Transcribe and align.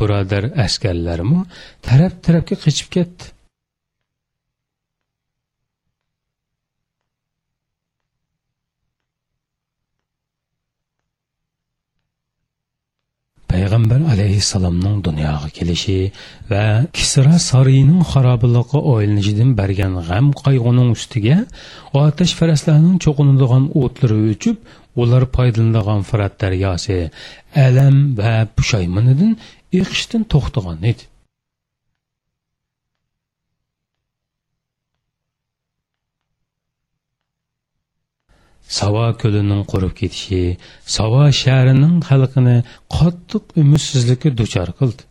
birodar 0.00 0.44
askarlarmi 0.66 1.40
taraf 1.86 2.12
tarafga 2.26 2.56
qochib 2.64 2.88
ketdi. 2.96 3.34
Payg'ambar 13.48 14.00
alayhissalomning 14.12 14.96
dunyoga 15.06 15.48
kelishi 15.58 16.12
va 16.50 16.64
kisra 16.96 17.36
sariyining 17.50 18.02
xarobiligi 18.10 18.78
o'ylanishidan 18.92 19.50
bergan 19.60 19.94
g'am 20.08 20.26
qayg'uning 20.42 20.90
ustiga 20.96 21.36
otash 22.02 22.34
faraslarning 22.40 22.96
cho'qinadigan 23.04 23.64
o'tlari 23.82 24.18
o'chib 24.32 24.56
ular 25.02 25.22
foydalanadigan 25.36 26.00
firat 26.10 26.34
daryosi 26.42 26.98
alam 27.66 27.96
va 28.20 28.34
pushaymonidan 28.56 29.32
eqishdan 29.72 30.22
to'xtagan 30.32 30.84
edi 30.90 31.04
savo 38.76 39.04
ko'lining 39.22 39.62
qurib 39.72 39.92
ketishi 40.00 40.40
savo 40.96 41.22
shahrining 41.42 41.96
xalqini 42.08 42.56
qattiq 42.96 43.44
umidsizlikka 43.62 44.30
duchor 44.40 44.70
qildi. 44.80 45.02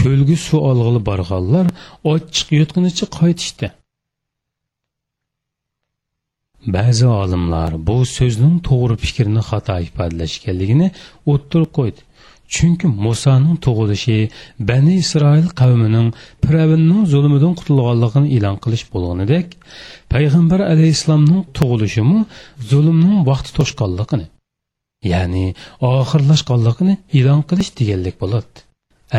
Ko'lga 0.00 0.36
suv 0.46 0.60
olg'ili 0.70 1.00
borganlar 1.10 1.66
ochiq 2.12 2.48
yutqinicha 2.58 3.06
qaytishdi. 3.18 3.68
Ba'zi 6.76 7.06
olimlar 7.22 7.72
bu 7.88 7.96
so'zning 8.16 8.56
to'g'ri 8.68 8.96
fikrni 9.04 9.42
xato 9.50 9.76
ifodalashganligini 9.88 10.88
o'ttirib 11.32 11.70
qo'ydi. 11.78 12.00
Chunki 12.54 12.86
musoning 13.04 13.56
tug'ilishi 13.64 14.18
bani 14.68 14.94
isroil 15.02 15.46
qavmining 15.60 16.08
piravinning 16.44 17.02
zulmidan 17.12 17.54
qutulganligini 17.58 18.28
e'lon 18.36 18.56
qilish 18.64 18.84
bo'lganidek 18.92 19.46
payg'ambar 20.12 20.60
alayhissalomning 20.72 21.42
tug'ilishimi 21.58 22.20
zulmning 22.70 23.18
vaqti 23.30 23.50
to'shqanligini 23.58 24.26
ya'ni 25.12 25.46
oxirlashganligini 25.92 26.94
e'lon 27.18 27.40
qilish 27.50 27.70
deganlik 27.78 28.16
bo'ladi. 28.22 28.58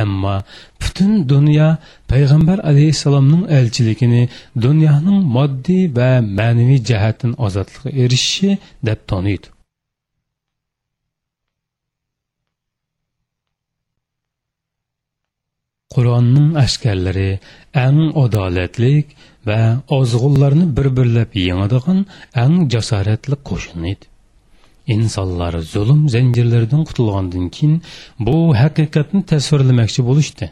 Ammo 0.02 0.36
butun 0.82 1.12
dunyo 1.34 1.70
payg'ambar 2.12 2.58
alayhissalomning 2.70 3.44
elchiligini 3.58 4.24
dunyoning 4.66 5.20
moddiy 5.36 5.84
va 5.98 6.12
ma'naviy 6.40 6.80
jihatdan 6.90 7.32
ozodlikqa 7.46 7.90
erishishi 8.04 8.50
deb 8.88 9.00
taniydi. 9.12 9.48
Qur'onning 15.96 16.50
askarlari 16.66 17.32
eng 17.86 18.00
adolatlik 18.24 19.08
va 19.50 19.62
ozg'unlarni 20.00 20.66
bir-birlab 20.78 21.32
yengadigan 21.48 22.00
eng 22.44 22.56
jasoratli 22.74 23.36
qo'shin 23.50 23.84
edi. 23.94 24.06
insonlar 24.88 25.54
zulm 25.60 26.10
zanjirlaridan 26.10 26.84
qutulgandan 26.90 27.46
keyin 27.56 27.82
bu 28.20 28.36
haqiqatni 28.62 29.22
tasvirlamoqchi 29.32 30.02
bo'lishdi 30.10 30.50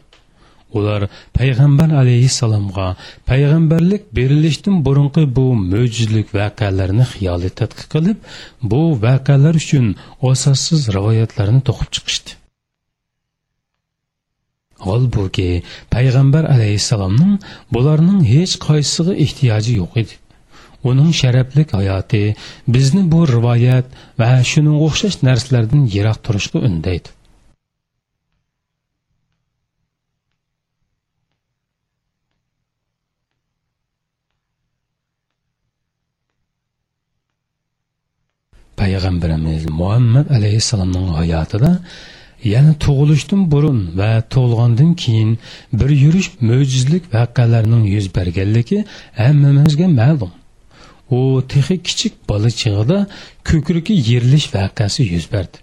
ular 0.77 1.01
payg'ambar 1.37 1.89
alayhissalomga 2.01 2.87
payg'ambarlik 3.31 4.03
berilishdan 4.17 4.75
burungi 4.85 5.23
bu 5.37 5.45
mo'jizlik 5.71 6.27
voqealarni 6.39 7.05
xiyoliy 7.13 7.51
tadqiq 7.61 7.87
qilib 7.93 8.17
bu 8.71 8.81
voqealar 9.05 9.55
uchun 9.63 9.87
asossiz 10.31 10.81
rivoyatlarni 10.97 11.61
to'qib 11.69 11.89
chiqishdi 11.95 12.40
Halbuki 14.85 15.63
payg'ambar 15.91 16.43
aleyhisselamın 16.43 17.39
bularning 17.71 18.21
hech 18.33 18.59
kaysığı 18.67 19.13
ehtiyoji 19.23 19.73
yo'q 19.81 19.93
edi. 20.01 20.13
Uning 20.83 21.13
sharaflik 21.13 21.73
hayoti 21.73 22.35
bizni 22.67 23.11
bu 23.11 23.27
rivoyat 23.27 23.85
va 24.19 24.43
shuning 24.51 24.77
o'xshash 24.85 25.17
narsalardan 25.27 25.83
yiroq 25.95 26.17
turishga 26.25 26.59
undaydi. 26.67 27.09
Payg'ambarimiz 38.81 39.63
muhammad 39.79 40.27
alayhissalomning 40.37 41.07
hayotida 41.19 41.71
yana 42.43 42.73
tug'ilishdan 42.73 43.51
burun 43.51 43.79
va 43.99 44.21
tug'ilgandan 44.33 44.93
keyin 44.93 45.37
bir 45.73 45.89
yurish 45.89 46.29
mo'jizlik 46.49 47.03
voqealarning 47.15 47.83
yuz 47.95 48.15
berganligi 48.15 48.85
hammamizga 49.21 49.87
ma'lum. 49.87 50.31
U 51.11 51.43
texi 51.51 51.75
kichik 51.87 52.13
bola 52.29 52.49
chig'ida 52.61 52.97
ko'kragi 53.49 53.93
yerilish 54.09 54.47
voqeasi 54.55 55.01
yuz 55.13 55.25
berdi. 55.33 55.57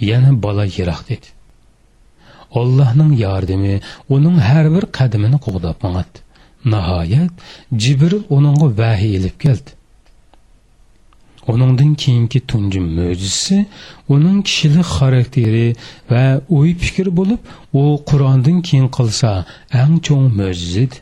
Yana 0.00 0.30
bola 0.42 0.64
yiroq 0.76 1.00
dedi. 1.10 1.28
Allohning 2.60 3.12
yordami 3.20 3.80
uning 4.14 4.36
har 4.48 4.66
bir 4.74 4.84
qadamini 4.98 5.38
qo'g'dab 5.46 5.76
mangadi 5.84 6.18
nihoyat 6.72 7.32
jibril 7.82 8.22
uningga 8.36 8.68
vahiy 8.80 9.12
ilib 9.18 9.36
keldi. 9.44 9.77
Onundan 11.52 11.92
keyingi 12.02 12.40
tunji 12.50 12.80
mo'jizasi 12.96 13.58
uning 14.14 14.38
kishilik 14.48 14.88
xarakteri 14.96 15.66
va 16.10 16.24
o'y 16.56 16.70
fikri 16.82 17.10
bo'lib, 17.18 17.40
u 17.80 17.82
Qur'ondan 18.10 18.58
keyin 18.68 18.88
qilsa 18.96 19.30
eng 19.82 19.94
cho'ng 20.06 20.26
mo'jizadir. 20.40 21.00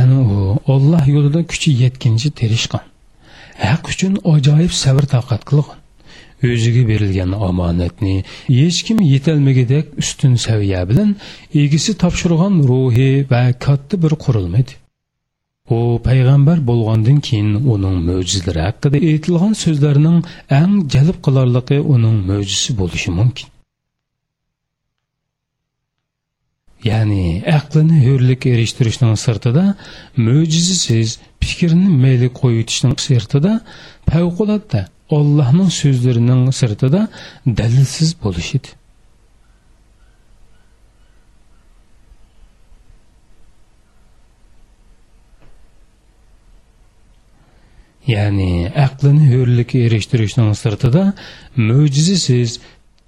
Ana 0.00 0.18
u 0.20 0.38
Alloh 0.74 1.04
yo'lida 1.14 1.40
kuchi 1.50 1.70
yetkinchi 1.82 2.28
terishgan. 2.38 2.84
Haq 3.68 3.82
uchun 3.92 4.12
ajoyib 4.34 4.72
sabr 4.84 5.04
taqat 5.14 5.42
qilgan. 5.50 5.78
O'ziga 6.50 6.82
berilgan 6.90 7.32
omonatni 7.48 8.16
hech 8.48 8.80
kim 8.86 8.98
yetolmagidek 9.12 9.86
ustun 10.02 10.34
saviya 10.46 10.82
bilan 10.90 11.10
egisi 11.62 11.92
topshirgan 12.02 12.54
ruhi 12.70 13.10
va 13.32 13.42
katta 13.64 13.94
bir 14.02 14.12
qurilma 14.24 14.58
edi 14.64 14.74
u 15.70 15.78
payg'ambar 16.08 16.58
bo'lgandan 16.70 17.18
keyin 17.28 17.50
uning 17.74 17.96
mo'jizalari 18.08 18.60
haqida 18.68 18.98
aytilgan 19.10 19.52
so'zlarning 19.64 20.18
eng 20.60 20.74
jalb 20.94 21.16
qilarligi 21.26 21.78
uning 21.94 22.16
mo'jizasi 22.30 22.72
bo'lishi 22.80 23.10
mumkin. 23.18 23.48
Ya'ni 26.90 27.24
aqlini 27.58 27.96
hurlikka 28.06 28.48
erishtirishning 28.54 29.14
sirtida 29.24 29.64
mo'jizasiz 30.26 31.08
fikrni 31.44 31.88
mayli 32.04 32.28
qo'yitishning 32.40 32.96
sirtida 33.06 33.52
favqulodda 34.10 34.80
Allah'ın 35.10 35.68
sözlerinin 35.68 36.50
sırtı 36.50 36.92
da 36.92 37.08
delilsiz 37.46 38.22
buluşuydu. 38.22 38.68
ya'ni 48.08 48.72
aklını 48.76 49.22
aqlini 49.22 49.84
eriştirişinin 49.84 50.52
sırtı 50.52 50.92
da 50.92 51.14
mo'jizasiz 51.56 52.60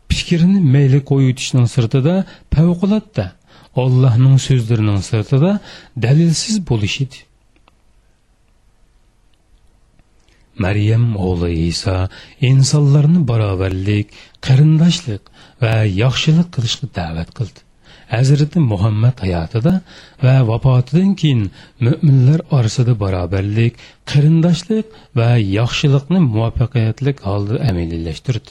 fikrini 0.09 0.61
meyli 0.61 1.05
koyutuşunun 1.05 1.65
sırtı 1.65 2.05
da 2.05 2.25
pevkulat 2.51 3.17
da 3.17 3.33
Allah'ın 3.77 4.37
sözlerinin 4.37 4.97
sırtı 4.97 5.41
da 5.41 5.61
delilsiz 5.97 6.69
buluşuydu. 6.69 7.30
Maryam 10.65 11.05
o'g'li 11.29 11.51
iso 11.73 11.97
insonlarni 12.51 13.21
barobarlik 13.31 14.15
qarindoshlik 14.47 15.23
va 15.63 15.75
yaxshilik 16.03 16.49
qilishga 16.55 16.87
da'vat 16.99 17.31
qildi. 17.39 17.61
Hazrati 18.15 18.59
muhammad 18.73 19.17
hayotida 19.25 19.75
va 20.25 20.35
vafotidan 20.51 21.11
keyin 21.21 21.43
mu'minlar 21.87 22.41
orasida 22.57 22.95
barobarlik 23.05 23.75
qarindoshlik 24.13 24.87
va 25.19 25.29
yaxshilikni 25.59 26.19
muvaffaqiyatli 26.33 27.13
holda 27.27 27.55
amaliylashtirdi. 27.71 28.51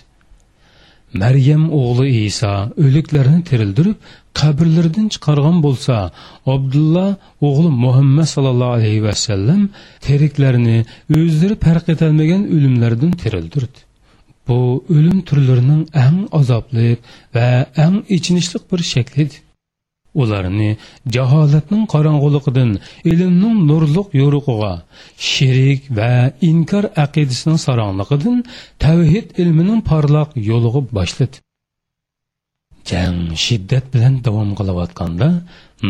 Maryam 1.24 1.64
o'g'li 1.82 2.08
iso 2.30 2.54
o'liklarni 2.86 3.40
tirildirib 3.50 3.98
qabrlardan 4.40 5.08
chiqargan 5.14 5.58
bo'lsa 5.66 5.96
abdulla 6.54 7.06
o'g'li 7.48 7.70
muhammad 7.86 8.28
sallallohu 8.34 8.76
alayhi 8.80 9.02
vasallam 9.10 9.62
teriklarni 10.08 10.78
o'zlari 11.20 11.56
farq 11.66 11.86
etolmagan 11.96 12.42
o'limlardan 12.56 13.12
tirildirdi 13.22 13.80
bu 14.48 14.60
o'lim 14.96 15.18
turlarining 15.28 15.84
eng 16.06 16.20
azobli 16.40 16.90
va 17.36 17.50
eng 17.86 17.96
ichinishli 18.18 18.60
bir 18.70 18.82
shaklidir 18.94 19.40
ularni 20.22 20.70
jaholatning 21.16 21.84
qorong'uligidan 21.94 22.72
ilmning 23.12 23.58
nurliq 23.70 24.08
yo'rug'iga 24.22 24.74
shirik 25.32 25.82
va 26.00 26.14
inkor 26.52 26.86
aqidasining 27.06 27.60
saronligidan 27.66 28.38
tavhid 28.86 29.28
ilmining 29.42 29.80
porloq 29.90 30.30
yo'lig'i 30.50 30.82
boshladi. 30.98 31.38
Jang 32.90 33.20
shiddat 33.46 33.86
bilan 33.94 34.14
davom 34.26 34.50
qilayotganda 34.60 35.30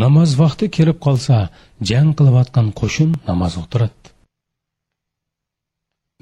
namoz 0.03 0.29
vaqti 0.41 0.65
kelib 0.77 0.97
qolsa 1.05 1.35
jang 1.89 2.09
qilayotgan 2.19 2.67
qo'shin 2.79 3.09
namozga 3.29 3.63
turadi 3.71 3.99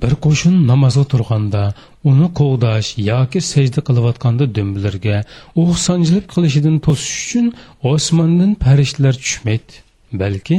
bir 0.01 0.13
qo'shin 0.25 0.55
namozga 0.71 1.03
turganda 1.11 1.63
uni 2.09 2.27
qo'g'dash 2.39 2.89
yoki 3.11 3.39
sajda 3.51 3.79
qilayotganda 3.87 4.45
dumbilarga 4.55 5.17
u 5.61 5.63
sanjilib 5.85 6.25
qilishidan 6.33 6.75
to'sish 6.85 7.15
uchun 7.23 7.47
osmondan 7.93 8.51
farishtalar 8.63 9.15
tushmaydi 9.23 9.75
balki 10.21 10.57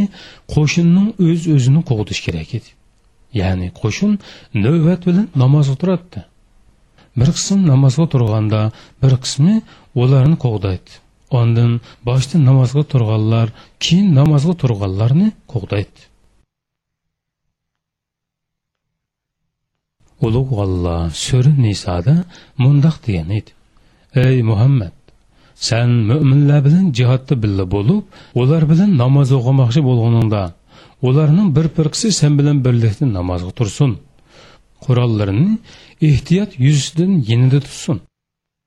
qo'shinning 0.55 1.09
o'z 1.27 1.41
öz 1.45 1.55
o'zini 1.57 1.83
qo'g'dish 1.91 2.21
kerak 2.27 2.51
edi. 2.59 2.71
Ya'ni 3.41 3.69
qo'shin 3.81 4.13
navbat 4.65 5.01
bilan 5.09 5.27
namozga 5.43 5.77
turadi 5.83 6.21
bir 7.19 7.29
qism 7.37 7.59
namozga 7.73 8.07
turganda 8.13 8.61
bir 9.03 9.13
qismi 9.25 9.55
qo'g'daydi. 10.45 10.91
Ondan 11.41 11.73
boshda 12.09 12.37
namozga 12.49 12.83
turganlar 12.93 13.49
keyin 13.85 14.09
namozga 14.19 14.55
turganlarni 14.63 15.29
qo'g'daydi. 15.53 16.01
Ulug' 20.27 20.53
olloh 20.63 21.03
sura 21.25 21.53
nisoda 21.65 22.15
mundoq 22.63 22.97
degan 23.07 23.29
edi. 23.39 23.51
Ey 24.25 24.37
muhammad 24.51 24.95
san 25.69 25.91
mo'minlar 26.11 26.61
bilan 26.67 26.85
jihodda 26.99 27.35
billa 27.43 27.65
bo'lib 27.75 28.03
ular 28.41 28.63
bilan 28.71 28.91
namoz 29.03 29.29
o'qimoqchi 29.39 29.81
bo'lganingda 29.89 30.43
ularning 31.09 31.49
bir 31.57 31.67
bir 31.77 31.87
qisi 31.95 32.09
sen 32.21 32.33
bilan 32.39 32.57
birlikda 32.67 33.07
namozga 33.19 33.53
tursin. 33.59 33.91
Qurollarini 34.85 35.51
ehtiyot 36.09 36.51
yuzisidan 36.65 37.13
yenida 37.31 37.61
tutsin. 37.67 37.97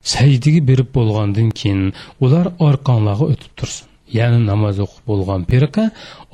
Sajdaga 0.02 0.60
berib 0.68 0.88
bo'lgandan 0.96 1.48
keyin 1.60 1.82
ular 2.24 2.46
orqanglarga 2.68 3.24
o'tib 3.32 3.52
tursin. 3.58 3.86
Ya'ni 4.18 4.40
namoz 4.50 4.76
o'qib 4.84 5.04
bo'lgan 5.10 5.40
firqa 5.50 5.84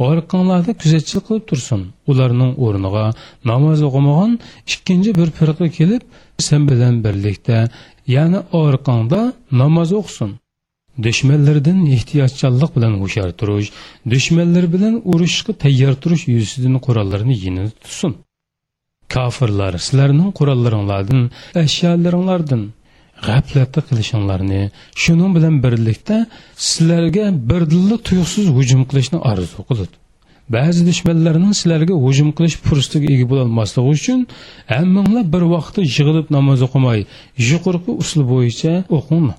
orqanglarda 0.08 0.72
kuzatchilik 0.82 1.24
qilib 1.28 1.44
tursin. 1.50 1.80
Ularning 2.10 2.52
o'rniga 2.64 3.06
namoz 3.50 3.78
o'qimagan 3.88 4.32
ikkinchi 4.72 5.10
bir 5.18 5.28
firqa 5.38 5.66
kelib 5.78 6.02
sen 6.46 6.62
bilan 6.70 6.94
birlikda 7.04 7.58
ya'ni 8.16 8.40
orqangda 8.62 9.20
namoz 9.62 9.90
o'qisin. 10.00 10.30
Dushmanlardan 11.06 11.78
ehtiyotchanlik 11.96 12.70
bilan 12.76 12.94
hushyor 13.02 13.30
turish 13.40 13.68
dushmanlar 14.12 14.64
bilan 14.74 14.94
urushga 15.12 15.52
tayyor 15.64 15.94
turish 16.02 16.24
yuzasidan 16.34 16.74
qurollarni 16.86 17.34
yenida 17.44 17.72
tutsin. 17.84 18.12
Kofirlar 19.14 19.72
sizlarning 19.84 20.30
qurollaringlardan 20.38 21.20
ashyolaringlardan 21.62 22.62
g'aflatda 23.26 23.80
qilishinglarni 23.88 24.62
shuning 25.02 25.30
bilan 25.36 25.54
birlikda 25.64 26.16
sizlarga 26.68 27.24
birdilla 27.50 27.96
tuyuqsiz 28.08 28.46
hujum 28.56 28.82
qilishni 28.90 29.18
orzu 29.30 29.60
qiladi 29.70 29.94
ba'zi 30.56 30.80
dushmanlarning 30.90 31.52
sizlarga 31.60 31.94
hujum 32.04 32.28
qilish 32.36 32.56
fursatiga 32.66 33.08
ega 33.14 33.26
bo'lolmasligi 33.32 33.88
uchun 33.96 34.20
hammanglar 34.74 35.24
bir 35.34 35.42
vaqtda 35.54 35.80
yig'ilib 35.88 36.26
namoz 36.36 36.60
o'qimay 36.66 37.00
yuqorqi 37.50 37.90
usul 38.02 38.22
bo'yicha 38.32 38.72
o'qinglar 38.98 39.38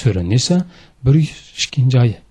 sura 0.00 0.22
nisa 0.32 0.56
bir 1.04 1.14
yuz 1.14 1.40
ikkinchi 1.64 1.98
oyat. 2.04 2.28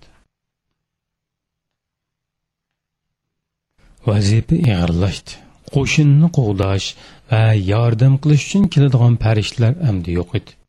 Vazifa 4.06 4.54
ig'irlashdi 4.64 5.32
qo'shinni 5.74 6.28
qo'g'dash 6.38 6.86
va 7.30 7.42
yordam 7.72 8.14
qilish 8.22 8.44
uchun 8.48 8.64
keladigan 8.74 9.14
farishtalar 9.24 9.74
amdi 9.90 10.10
yo'q 10.18 10.30
edi. 10.38 10.59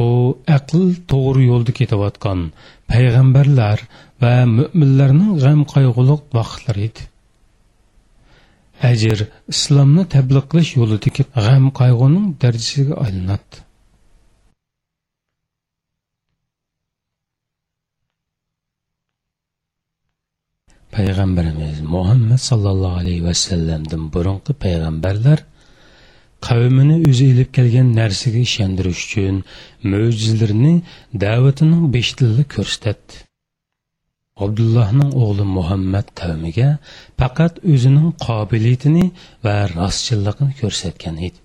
Bu 0.00 0.10
aql 0.56 0.84
to'g'ri 1.12 1.42
yo'lda 1.52 1.72
ketayotgan 1.78 2.40
payg'ambarlar 2.92 3.78
va 4.22 4.34
mo'minlarning 4.56 5.32
g'am 5.42 5.60
qayg'uliq 5.74 6.22
vaqtlari 6.38 6.84
edi. 6.90 7.02
Ajr 8.90 9.18
islomni 9.54 10.04
tabliq 10.14 10.46
qilish 10.52 10.72
yo'lidagi 10.80 11.26
g'am 11.46 11.64
qayg'uning 11.80 12.26
darajasiga 12.42 12.94
aylanadi. 13.06 13.58
Payg'ambarimiz 20.96 21.76
muhammad 21.94 22.40
sallallohu 22.48 23.00
alayhi 23.02 23.22
vasallamdan 23.28 24.02
burungi 24.14 24.52
payg'ambarlar 24.64 25.38
qavmini 26.48 26.96
o'zi 27.10 27.24
ilib 27.32 27.50
kelgan 27.56 27.88
narsaga 28.00 28.40
ishontirish 28.48 29.02
uchun 29.06 29.36
mo'jizlarni 29.92 30.74
da'vatining 31.24 31.84
beshdilli 31.96 32.44
ko'rsatdi. 32.54 33.14
Abdullohning 34.44 35.10
o'g'li 35.22 35.46
muhammad 35.58 36.06
qavmiga 36.20 36.68
faqat 37.20 37.54
o'zining 37.72 38.08
qobiliyatini 38.26 39.06
va 39.44 39.56
rostchilligini 39.76 40.52
ko'rsatgan 40.60 41.16
edi. 41.28 41.38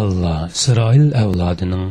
Alloh 0.00 0.40
isroil 0.56 1.08
avlodining 1.22 1.86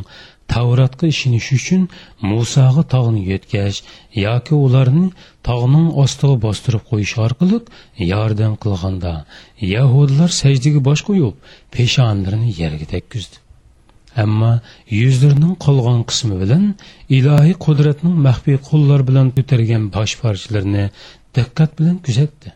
Tavratga 0.52 1.06
ishonish 1.12 1.50
uchun 1.58 1.82
Musoga 2.30 2.82
tog'ni 2.94 3.22
yetkash 3.30 3.78
yoki 4.24 4.54
ularni 4.66 5.06
tog'ning 5.48 5.86
ostiga 6.02 6.36
bostirib 6.46 6.82
qo'yish 6.90 7.14
orqali 7.26 7.60
yordam 8.12 8.54
qilganda 8.64 9.14
yahudlar 9.74 10.30
sajdaga 10.40 10.80
bosh 10.88 11.02
qo'yib 11.08 11.34
peshonlarini 11.74 12.50
yerga 12.62 12.86
tekkizdi. 12.94 13.36
Ammo 14.24 14.52
yuzlarining 15.00 15.54
qolgan 15.66 16.02
qismi 16.10 16.36
bilan 16.42 16.64
ilohiy 17.18 17.56
qudratning 17.66 18.18
maxfiy 18.26 18.58
qo'llar 18.68 19.00
bilan 19.08 19.32
ko'targan 19.36 19.88
bosh 19.96 20.14
parchalarini 20.22 20.84
diqqat 21.36 21.70
bilan 21.78 21.96
kuzatdi. 22.06 22.48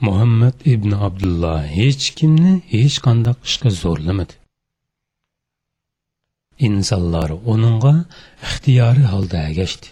Muhammad 0.00 0.54
ibn 0.64 0.90
abdulloh 1.06 1.62
hech 1.78 2.06
kimni 2.18 2.52
hech 2.72 2.96
qandoq 3.06 3.38
ishga 3.48 3.70
zo'rlamadi. 3.82 4.34
Insonlar 6.68 7.30
uningga 7.52 7.94
ixtiyoriy 8.46 9.06
holda 9.12 9.38
agashdi. 9.50 9.88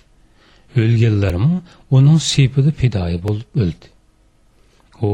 O'lganlarmi 0.83 1.55
uning 1.97 2.21
sepida 2.33 2.71
fidoyi 2.81 3.19
bo'lib 3.27 3.51
o'ldi. 3.63 3.87
U 5.09 5.11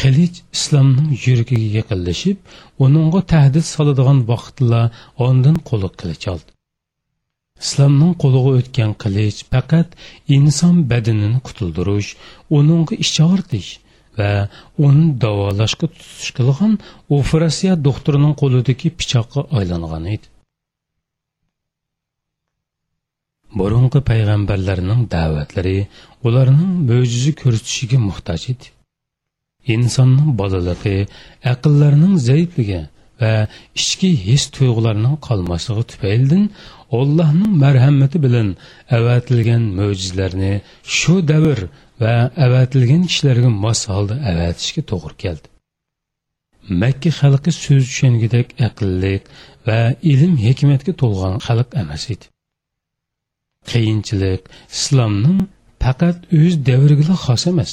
qilich 0.00 0.36
islomning 0.56 1.10
yuragiga 1.24 1.68
yaqinlashib 1.78 2.38
uningga 2.84 3.20
tahdid 3.32 3.66
soladigan 3.74 4.18
vaqtla 4.32 4.82
ondan 5.26 5.56
qo'li 5.68 5.88
qilich 6.00 6.24
oldi. 6.34 6.50
Islomning 7.64 8.12
qo'liga 8.22 8.50
o'tgan 8.58 8.92
qilich 9.02 9.38
faqat 9.52 9.88
inson 10.36 10.76
badanini 10.90 11.38
qutuldirish 11.46 12.10
uningga 12.58 12.94
ishortish 13.04 13.70
va 14.18 14.30
uni 14.86 15.06
davolashga 15.24 15.86
tutish 15.94 16.30
qilgan 16.38 16.72
ofrasiya 17.18 17.74
doktorining 17.86 18.34
qo'lidagi 18.42 18.88
pichoqqa 18.98 19.40
aylangan 19.58 20.04
edi. 20.14 20.26
Burungi 23.58 24.00
payg'ambarlarning 24.10 25.00
da'vatlari 25.14 25.78
ularning 26.26 26.72
mo'jiza 26.90 27.32
ko'rsatishiga 27.42 27.98
muhtoj 28.08 28.42
edi. 28.52 28.66
Insonning 29.74 30.30
bolaligi 30.40 30.96
aqllarining 31.52 32.14
zaifligi 32.28 32.80
va 33.22 33.32
ichki 33.80 34.10
his 34.26 34.42
tuyg'ularining 34.56 35.16
qolmasligi 35.26 35.84
tufaylidan 35.92 36.44
allohning 36.98 37.52
marhamati 37.64 38.18
bilan 38.24 38.48
avatilgan 38.98 39.62
mo'jizalarni 39.78 40.52
shu 40.96 41.14
davr 41.32 41.58
va 42.02 42.14
avatilgan 42.46 43.02
kishilarga 43.10 43.50
mos 43.64 43.80
holda 43.92 44.14
avatishga 44.30 44.82
to'g'ri 44.90 45.16
keldi. 45.22 45.46
Makka 46.82 47.10
xalqi 47.20 47.50
so'z 47.62 47.84
tushangidek 47.90 48.48
aqlliq 48.68 49.22
va 49.66 49.80
ilm 50.12 50.34
hikmatga 50.46 50.92
to'lgan 51.02 51.34
xalq 51.46 51.68
emas 51.82 52.04
edi. 52.14 52.26
Qiyinchilik 53.70 54.42
islomning 54.76 55.38
faqat 55.84 56.16
o'z 56.38 56.54
davriga 56.68 57.14
xos 57.24 57.42
emas 57.52 57.72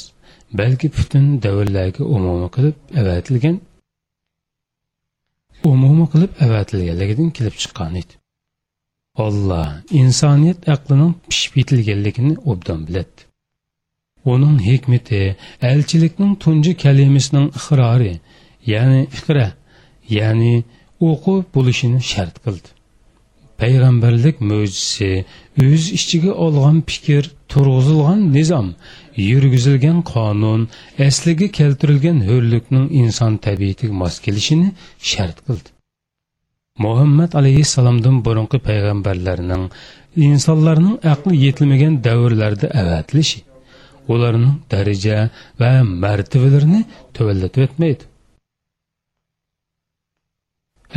balki 0.60 0.88
butun 0.96 1.24
davrlarga 1.44 2.02
umumi 2.16 2.48
qilib 2.54 2.76
avatilgan 3.00 3.56
umumi 5.72 6.06
qilib 6.12 6.32
avatilganligidan 6.44 7.30
kelib 7.36 7.56
chiqqan 7.62 7.92
edi. 8.02 8.14
Olloh 9.26 9.68
insoniyat 10.02 10.60
aqlining 10.74 11.12
pishib 11.28 11.52
yetilganligini 11.60 12.34
obdan 12.52 12.80
biladi 12.88 13.29
uning 14.24 14.58
hikmati 14.68 15.22
elchilikning 15.70 16.32
tunji 16.42 16.72
kalimasining 16.84 17.48
iqrori 17.58 18.12
ya'ni 18.72 19.00
iqra 19.16 19.48
ya'ni 20.18 20.54
o'qib 21.08 21.44
bo'lishini 21.54 22.00
shart 22.12 22.36
qildi. 22.44 22.68
Payg'ambarlik 23.60 24.36
mo'jizasi 24.50 25.10
o'z 25.66 25.84
ichiga 25.98 26.32
olgan 26.44 26.78
fikr 26.90 27.24
turg'izilgan 27.52 28.20
nizom 28.36 28.68
yurgizilgan 29.30 29.98
qonun 30.12 30.62
asliga 31.08 31.48
keltirilgan 31.58 32.18
ho'rlikning 32.28 32.86
inson 33.02 33.32
tabiatiga 33.46 33.94
mos 34.02 34.14
kelishini 34.24 34.68
shart 35.10 35.38
qildi. 35.46 35.68
Muhammad 36.84 37.30
alayhissalomdan 37.40 38.16
burungi 38.26 38.58
payg'ambarlarning 38.68 39.64
insonlarning 40.28 40.96
aqli 41.12 41.34
yetilmagan 41.46 41.94
davrlarda 42.06 42.66
avatilishi 42.82 43.38
ularning 44.14 44.54
daraja 44.72 45.18
va 45.60 45.72
martabalarini 46.04 46.80
tuvallatib 47.16 47.62
o'tmaydi. 47.66 48.04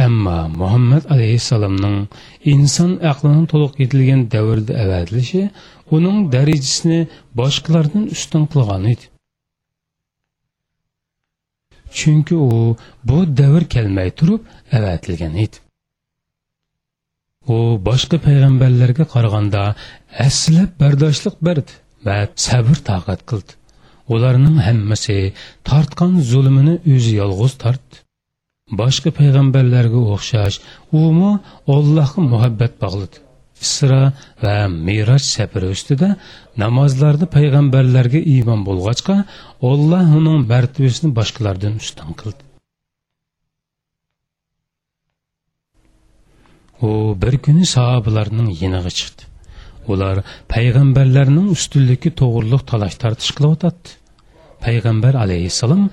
Ammo 0.06 0.38
muhammad 0.62 1.04
alayhissalomning 1.14 1.98
inson 2.54 2.92
aqlining 3.12 3.46
to'liq 3.52 3.74
yetilgan 3.84 4.22
davrda 4.36 4.74
avatilishi 4.84 5.42
uning 5.96 6.18
darajasini 6.36 7.00
boshqalardan 7.40 8.04
ustun 8.16 8.44
qilgan 8.54 8.84
edi. 8.94 9.06
Chunki 11.98 12.36
u 12.48 12.76
bu 13.10 13.18
davr 13.40 13.64
kelmay 13.76 14.10
turib 14.20 14.42
avatilgan 14.78 15.36
edi. 15.44 15.58
U 17.54 17.58
boshqa 17.88 18.18
payg'ambarlarga 18.26 19.06
qaraganda 19.14 19.62
aslab 20.28 20.70
bardoshliq 20.82 21.36
berdi. 21.48 21.74
Va 22.06 22.18
sabr 22.48 22.78
toqat 22.90 23.22
qildi. 23.30 23.54
Ularning 24.14 24.58
hammasi 24.68 25.18
tortgan 25.70 26.14
zulmini 26.32 26.76
o'zi 26.94 27.14
yolg'iz 27.22 27.54
tortdi. 27.64 27.96
Boshqa 28.80 29.10
payg'ambarlarga 29.20 30.00
o'xshash 30.14 30.58
umi 31.04 31.32
ollohga 31.76 32.22
muhabbat 32.34 32.74
bog'ladi. 32.84 33.18
Isro 33.66 34.02
va 34.44 34.56
meroj 34.88 35.24
safari 35.36 35.68
ustida 35.76 36.10
namozlarda 36.64 37.26
payg'ambarlarga 37.36 38.20
iymon 38.36 38.62
bo'lg'achqa 38.70 39.16
olloh 39.72 40.06
uning 40.20 40.40
martabasini 40.54 41.12
boshqalardan 41.20 41.76
ustun 41.84 42.10
qildi. 42.22 42.42
U 46.88 46.90
bir 47.22 47.36
kuni 47.46 47.66
sahobalarning 47.76 48.50
yiniga 48.62 48.92
chiqdi. 49.00 49.33
Ular 49.94 50.16
payg'ambarlarning 50.54 51.48
ustunligi 51.56 52.10
to'g'riliq 52.22 52.64
talash 52.72 52.96
tortish 53.04 53.32
qilyotadi 53.38 53.90
payg'ambar 54.66 55.14
alayhissalom 55.24 55.84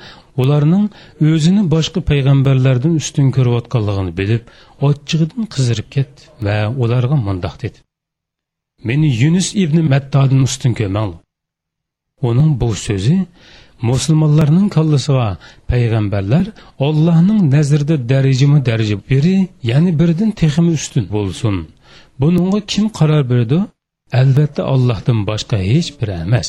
ularning 0.42 0.84
o'zini 1.30 1.62
boshqa 1.74 2.00
payg'ambarlardan 2.10 2.94
ustun 3.00 3.26
ko'rayotganligini 3.36 4.12
bilib 4.20 4.42
ochchig'idan 4.88 5.42
qizirib 5.54 5.88
ketdi 5.96 6.20
va 6.46 6.56
ularga 6.82 7.16
mundoq 7.26 7.54
dedi. 7.62 7.78
Meni 8.88 9.08
yunus 9.22 9.48
ibn 9.62 9.78
mattodin 9.92 10.40
ustun 10.48 10.72
ko'mang 10.80 11.10
uning 12.28 12.50
bu 12.60 12.68
so'zi 12.86 13.16
musulmonlarning 13.88 14.68
kallasiga 14.76 15.28
payg'ambarlar 15.70 16.46
ollohning 16.86 17.40
nazarida 17.54 17.96
darajama 18.12 18.58
daraja 18.68 18.96
biri 19.10 19.36
ya'ni 19.70 19.90
birdan 20.00 20.30
texmi 20.40 20.70
ustun 20.78 21.04
bo'lsin. 21.16 21.56
Buningga 22.20 22.60
kim 22.72 22.86
qaror 22.98 23.22
berdi? 23.32 23.58
Albatta 24.18 24.62
allohdan 24.72 25.18
boshqa 25.28 25.58
hech 25.70 25.90
biri 25.98 26.16
emas. 26.26 26.48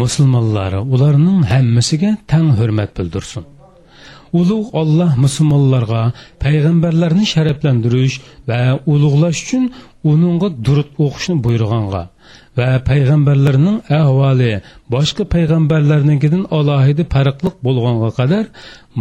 Musulmonlar 0.00 0.72
ularning 0.94 1.40
hammasiga 1.52 2.10
tang 2.30 2.48
hurmat 2.58 2.90
bildirsin. 2.98 3.44
Ulug' 4.38 4.70
olloh 4.80 5.12
musulmonlarga 5.24 6.02
payg'ambarlarni 6.42 7.24
sharaflantirish 7.32 8.16
va 8.48 8.60
ulug'lash 8.92 9.38
uchun 9.44 9.64
uningga 10.10 10.48
durut 10.66 10.90
o'qishni 11.04 11.36
buyurg'anga. 11.44 12.02
Va 12.58 12.68
payg'ambarlarning 12.90 13.78
ahvoli 14.00 14.52
boshqa 14.94 15.22
payg'ambarlarnikidan 15.34 16.44
alohida 16.58 17.04
farqli 17.14 17.50
bo'lganga 17.66 18.10
qadar 18.18 18.44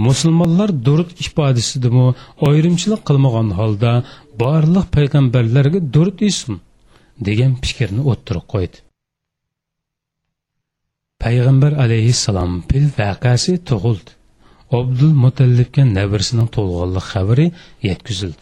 musulmonlar 0.07 0.69
durud 0.88 1.09
ifodasidimi 1.24 2.07
ayrimchilik 2.50 3.01
qilmagan 3.09 3.50
holda 3.59 3.91
barliq 4.41 4.85
payg'ambarlarga 4.97 5.79
durud 5.95 6.19
ism 6.31 6.51
degan 7.27 7.51
fikrni 7.63 8.01
o'ttirib 8.12 8.45
qo'ydi. 8.53 8.77
Payg'ambar 11.24 11.71
alayhissalom 11.83 12.51
fil 12.69 12.88
vaqasi 13.00 13.53
tug'ildi. 13.69 14.12
Abdul 14.79 15.13
mutallibga 15.24 15.83
navrisining 15.97 16.50
to'lg'anlik 16.55 17.05
xabari 17.12 17.47
yetkazildi. 17.89 18.41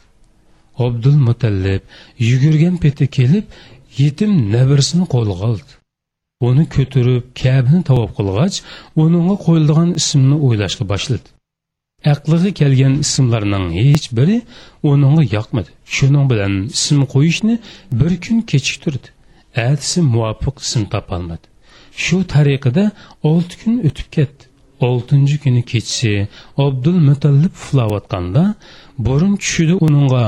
Abdul 0.86 1.18
mutallib 1.28 1.82
yugurgan 2.30 2.76
peti 2.84 3.06
kelib 3.18 3.46
yetim 4.02 4.32
nabirsini 4.56 5.06
qo'lga 5.14 5.36
oldi. 5.50 5.72
Uni 6.48 6.66
ko'tarib 6.76 7.26
kabini 7.42 7.82
tavob 7.90 8.12
qilg'ach 8.18 8.58
uningga 9.04 9.36
qo'yiladigan 9.46 9.90
ismni 10.02 10.38
o'ylashga 10.46 10.86
boshladi. 10.92 11.28
Aqliga 12.14 12.52
kelgan 12.60 12.96
ismlarning 13.06 13.66
hech 13.82 14.08
biri 14.18 14.38
uningga 14.92 15.24
yoqmadi. 15.36 15.70
Shuning 15.96 16.26
bilan 16.32 16.54
ism 16.78 17.00
qo'yishni 17.14 17.56
bir 18.00 18.14
kun 18.26 18.38
kechiktirdi. 18.52 19.08
Atisi 19.68 20.00
muvofiq 20.14 20.56
ism 20.66 20.84
topolmadi. 20.94 21.46
Shu 22.04 22.18
tariqada 22.34 22.86
olti 23.30 23.56
kun 23.62 23.74
o'tib 23.88 24.08
ketdi. 24.16 24.44
Oltinchi 24.90 25.38
kuni 25.44 25.62
kechsi 25.72 26.12
abdul 26.66 26.98
mutallib 27.10 27.54
uxlayotganda 27.62 28.44
burun 29.06 29.34
tushida 29.42 29.76
uningga 29.86 30.24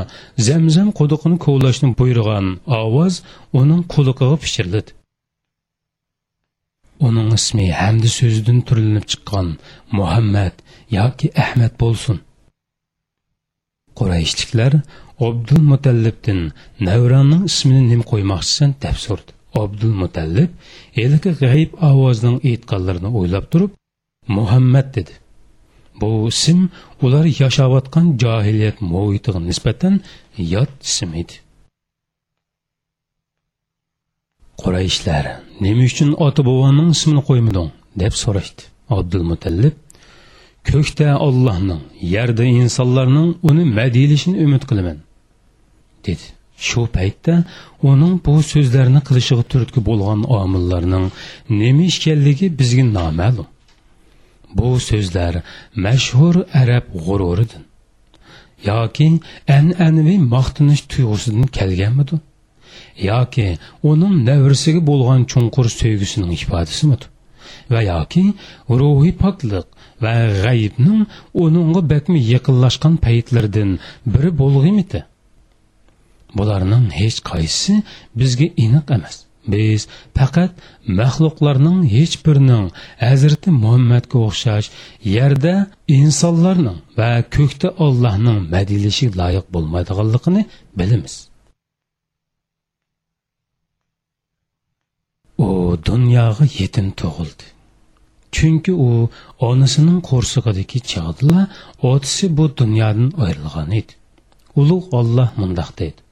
zamzam 0.47 0.89
quduqini 0.99 1.37
kovlashni 1.45 1.89
buyurgan 1.99 2.45
ovoz 2.81 3.13
uning 3.59 3.81
quliqiga 3.93 4.37
pichirladi 4.43 4.91
uning 7.07 7.29
ismi 7.39 7.65
hamdi 7.81 8.09
so'zidan 8.17 8.59
turilinib 8.67 9.05
chiqqan 9.11 9.47
muhammad 9.99 10.53
yoki 10.97 11.27
ahmad 11.43 11.73
bo'lsin. 11.81 12.17
Qurayishliklar 13.99 14.73
abdul 15.27 15.63
mutallibdin 15.71 16.39
navronning 16.87 17.43
ismini 17.51 17.83
nim 17.91 18.01
qo'ymoqchisan 18.11 18.71
deb 18.85 18.97
so'rdi 19.05 19.31
abdul 19.63 19.93
mutallib 20.03 20.49
eliki 21.03 21.31
g'ayib 21.41 21.71
ovozning 21.89 22.37
aytganlarini 22.51 23.09
o'ylab 23.19 23.45
turib 23.51 23.71
muhammad 24.37 24.87
dedi. 24.97 25.13
Bu 26.01 26.27
ism 26.31 26.59
ular 27.05 27.25
yashayotgan 27.41 28.05
johiliyat 28.23 28.77
muhitiga 28.91 29.39
nisbatan 29.49 29.93
yot 30.53 30.71
ism 30.89 31.09
edi. 31.21 31.35
Qurayishlar 34.61 35.25
nima 35.63 35.83
uchun 35.89 36.09
ota 36.25 36.41
boboning 36.49 36.89
ismini 36.95 37.21
qo'ymading 37.29 37.69
deb 38.01 38.13
so'rashdi. 38.23 38.61
Abdulmutallib 38.97 39.75
ko'kda 40.69 41.07
ollohning 41.27 41.81
yerda 42.13 42.43
insonlarning 42.61 43.29
uni 43.49 43.63
madilishini 43.79 44.37
umid 44.45 44.63
qilaman 44.69 44.97
dedi. 46.07 46.25
Shu 46.67 46.81
paytda 46.97 47.33
uning 47.91 48.13
bu 48.25 48.33
so'zlarni 48.51 49.01
qilishiga 49.07 49.43
turtki 49.51 49.79
bo'lgan 49.89 50.19
omillarning 50.41 51.05
nima 51.59 51.83
ekanligi 51.91 52.47
bizga 52.59 52.85
noma'lum. 52.97 53.47
Bu 54.57 54.69
so'zlar 54.89 55.33
mashhur 55.85 56.35
arab 56.61 56.85
g'ururidan 57.05 57.63
yoki 58.69 59.07
an'anaviy 59.57 60.19
maqtanish 60.35 60.83
tuyg'usidan 60.91 61.47
kelganmidi? 61.57 62.15
Yoki 63.09 63.47
uning 63.91 64.15
navrisiga 64.29 64.81
bo'lgan 64.89 65.21
chunqur 65.31 65.67
sevgisining 65.79 66.31
ifodasimidir 66.37 67.09
va 67.73 67.81
yoki 67.91 68.23
ruhiy 68.79 69.13
poklik 69.23 69.67
va 70.03 70.13
g'ayibning 70.43 71.01
uningga 71.43 71.81
bakmi 71.93 72.19
yaqinlashgan 72.33 72.95
paytlardan 73.05 73.71
biri 74.13 74.31
bo'lg'imidi? 74.41 75.01
Bularning 76.37 76.85
hech 76.99 77.19
qaysi 77.31 77.73
bizga 78.19 78.47
aniq 78.65 78.87
emas. 78.97 79.24
Biz 79.53 79.81
faqat 80.17 80.51
maxluqlarning 80.99 81.79
hech 81.95 82.15
birining 82.25 82.65
hazrati 83.05 83.49
muhammadga 83.63 84.17
o'xshash 84.27 84.67
yerda 85.15 85.53
insonlarning 85.99 86.79
va 86.99 87.11
ko'kda 87.35 87.69
ollohning 87.85 88.39
madilishi 88.55 89.05
loyiq 89.19 89.45
bo'lmaydiganligini 89.53 90.41
bilamiz. 90.79 91.15
U 95.45 95.49
dunyoga 95.89 96.45
yetim 96.59 96.87
tug'ildi. 96.99 97.45
Chunki 98.35 98.73
u 98.87 98.89
onasining 99.49 99.99
qo'rsig'idagi 100.09 100.79
chog'dila 100.91 101.41
otisi 101.91 102.25
bu 102.37 102.45
dunyodan 102.59 103.09
ayrilgan 103.25 103.69
edi. 103.79 103.93
Ulug' 104.59 104.87
olloh 104.99 105.29
mundoq 105.41 105.69
deydi 105.79 106.04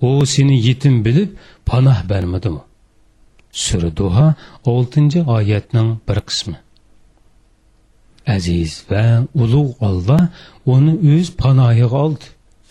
u 0.00 0.26
seni 0.26 0.56
yetim 0.66 1.04
bilib 1.04 1.30
panoh 1.66 1.98
bermadimi 2.10 2.62
sura 3.52 3.96
duha 3.96 4.34
6 4.64 5.24
oyatning 5.26 5.96
bir 6.08 6.18
qismi. 6.28 6.56
Aziz 8.26 8.84
va 8.90 9.04
ulug' 9.42 9.72
olloh 9.88 10.24
uni 10.74 10.94
o'z 11.14 11.28
panohiga 11.42 11.88
oldi. 12.04 12.24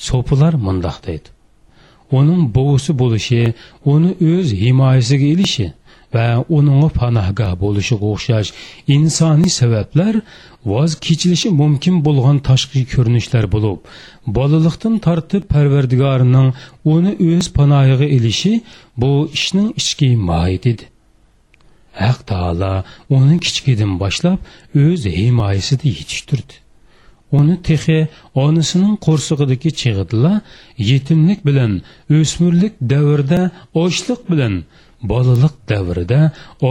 So'pilar 0.07 0.53
mundoq 0.65 0.97
deydi. 1.07 1.29
Uning 2.19 2.43
buvisi 2.55 2.91
bo'lishi 3.01 3.41
uni 3.93 4.11
o'z 4.31 4.47
himoyasiga 4.61 5.27
ilishi 5.33 5.67
va 6.13 6.27
uning 6.57 6.83
panohgoh 6.99 7.53
bo'lishiga 7.63 8.05
o'xshash 8.13 8.49
insoniy 8.95 9.51
sabablar 9.59 10.13
voz 10.71 10.91
kechilishi 11.05 11.49
mumkin 11.61 11.95
bo'lgan 12.07 12.37
tashqi 12.49 12.81
ko'rinishlar 12.93 13.45
bo'lib 13.55 13.79
bolalikdan 14.37 14.95
tortib 15.07 15.43
parvardigorining 15.53 16.49
uni 16.93 17.11
o'z 17.29 17.47
panohiga 17.57 18.07
ilishi 18.17 18.53
bu 19.01 19.11
ishning 19.37 19.67
ichki 19.81 20.09
mohiyat 20.29 20.65
edi 20.73 20.85
haq 22.03 22.19
taolo 22.31 22.73
uni 23.17 23.37
kichkidan 23.45 23.93
boshlab 24.03 24.39
o'z 24.83 25.01
himoyasida 25.17 25.85
yetishtirdi. 25.97 26.53
Uni 27.37 27.55
texi 27.67 27.97
onasining 28.43 28.95
qo'rsig'idagi 29.05 29.69
chig'idila 29.81 30.33
yetimlik 30.91 31.39
bilan 31.47 31.73
o'smirlik 32.17 32.73
davrida 32.91 33.41
ochliq 33.83 34.21
bilan 34.31 34.53
bolalik 35.01 35.55
davrida 35.69 36.21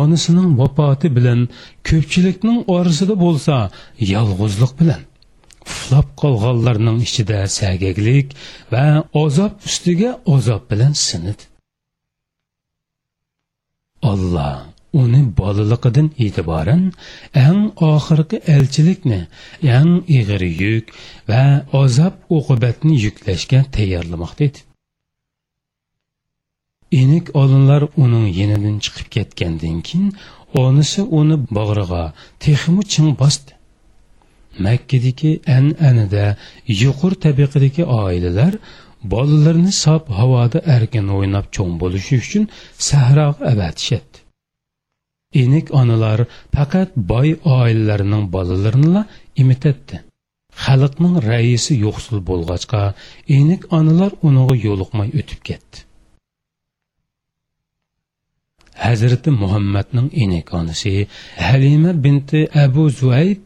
onasining 0.01 0.51
vafoti 0.61 1.09
bilan 1.17 1.41
ko'pchilikning 1.89 2.59
orasida 2.77 3.15
bo'lsa 3.25 3.57
yolg'izlik 4.13 4.73
bilan 4.81 5.03
uxlab 5.67 6.09
qolganlarning 6.23 6.99
ichida 7.07 7.39
sagaglik 7.59 8.29
va 8.73 8.87
azob 9.25 9.53
ustiga 9.69 10.11
azob 10.37 10.63
bilan 10.71 10.93
sinidi 11.07 11.45
olloh 14.13 14.57
uni 15.03 15.21
bolaliqidan 15.41 16.09
e'tiboran 16.25 16.83
eng 17.47 17.61
oxirgi 17.93 18.39
elchilikni 18.57 19.21
eng 19.79 19.93
ig'ir 20.19 20.43
yuk 20.63 20.95
va 21.31 21.43
azob 21.83 22.15
oqibatni 22.39 22.95
yuklashga 23.07 23.61
tayyorlamoqda 23.77 24.43
edi. 24.49 24.66
Enik 26.93 27.27
olinlar 27.41 27.83
uning 28.05 28.27
yenidan 28.39 28.77
chiqib 28.85 29.09
ketgandan 29.15 29.79
keyin 29.87 30.09
onisi 30.65 31.03
uni 31.21 31.37
bag'riga 31.57 32.05
texmi 32.45 32.83
ching 32.93 33.11
bosdi? 33.23 33.53
Makkadagi 34.67 35.33
an'anida 35.59 36.27
yuqur 36.83 37.13
tabiqadagi 37.25 37.83
oilalar 38.03 38.53
bolalarini 39.13 39.73
sob 39.85 40.03
havoda 40.19 40.59
erkin 40.77 41.07
o'ynab 41.17 41.47
cho'ng 41.55 41.75
bo'lishi 41.83 42.15
uchun 42.25 42.45
sahroga 42.89 43.43
avatishadi 43.53 44.17
enik 45.43 45.67
onalar 45.81 46.21
faqat 46.55 46.91
boy 47.13 47.29
oilalarning 47.59 48.25
bolalarini 48.35 49.03
imitatdi. 49.43 49.97
Xalqning 50.65 51.15
raisi 51.31 51.75
yo'qsul 51.87 52.19
bo'lg'achqa 52.29 52.83
enik 53.39 53.63
onalar 53.79 54.13
uniga 54.29 54.57
yo'liqmay 54.67 55.09
o'tib 55.21 55.41
ketdi. 55.49 55.77
Hazrati 58.85 59.31
muhammadning 59.43 60.09
enekonisi 60.23 60.93
halima 61.49 61.93
binti 62.05 62.41
abu 62.65 62.83
zuayb 63.01 63.39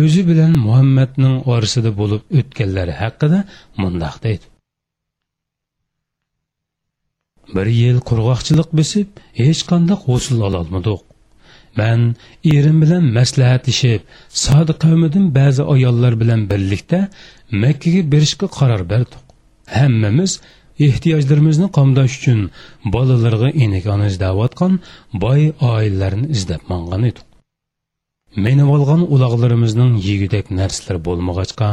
o'zi 0.00 0.22
bilan 0.30 0.52
muhammadning 0.66 1.36
orasida 1.52 1.90
bo'lib 2.00 2.22
o'tganlari 2.38 2.94
haqida 3.02 3.38
mundoq 3.82 4.16
deydi. 4.24 4.46
Bir 7.54 7.66
yil 7.80 7.98
qurg'oqchilik 8.08 8.70
besib 8.78 9.08
hech 9.40 9.60
qanday 9.70 9.98
g'usul 10.06 10.40
ololmadik. 10.48 11.00
Man 11.78 12.00
erim 12.54 12.78
bilan 12.82 13.04
maslahatlashib 13.18 14.02
sodi 14.44 14.72
qavmidan 14.84 15.24
ba'zi 15.38 15.62
ayollar 15.74 16.12
bilan 16.22 16.40
birlikda 16.50 17.00
makkaga 17.62 18.02
berishga 18.12 18.46
qaror 18.58 18.82
berdik. 18.92 19.22
Hammamiz 19.78 20.32
ehtiyojlarimizni 20.86 21.68
qomdash 21.76 22.14
uchun 22.18 22.40
bolalarga 22.94 23.48
enikani 23.64 24.06
izlayotgan 24.12 24.72
boy 25.24 25.40
oilalarni 25.72 26.26
izlab 26.36 26.62
mangan 26.72 27.02
edik. 27.10 27.24
Menib 28.44 28.68
olgan 28.76 29.02
uloqlarimizning 29.14 29.92
yegudak 30.08 30.46
narsalar 30.58 30.96
bo'lmag'achqa 31.08 31.68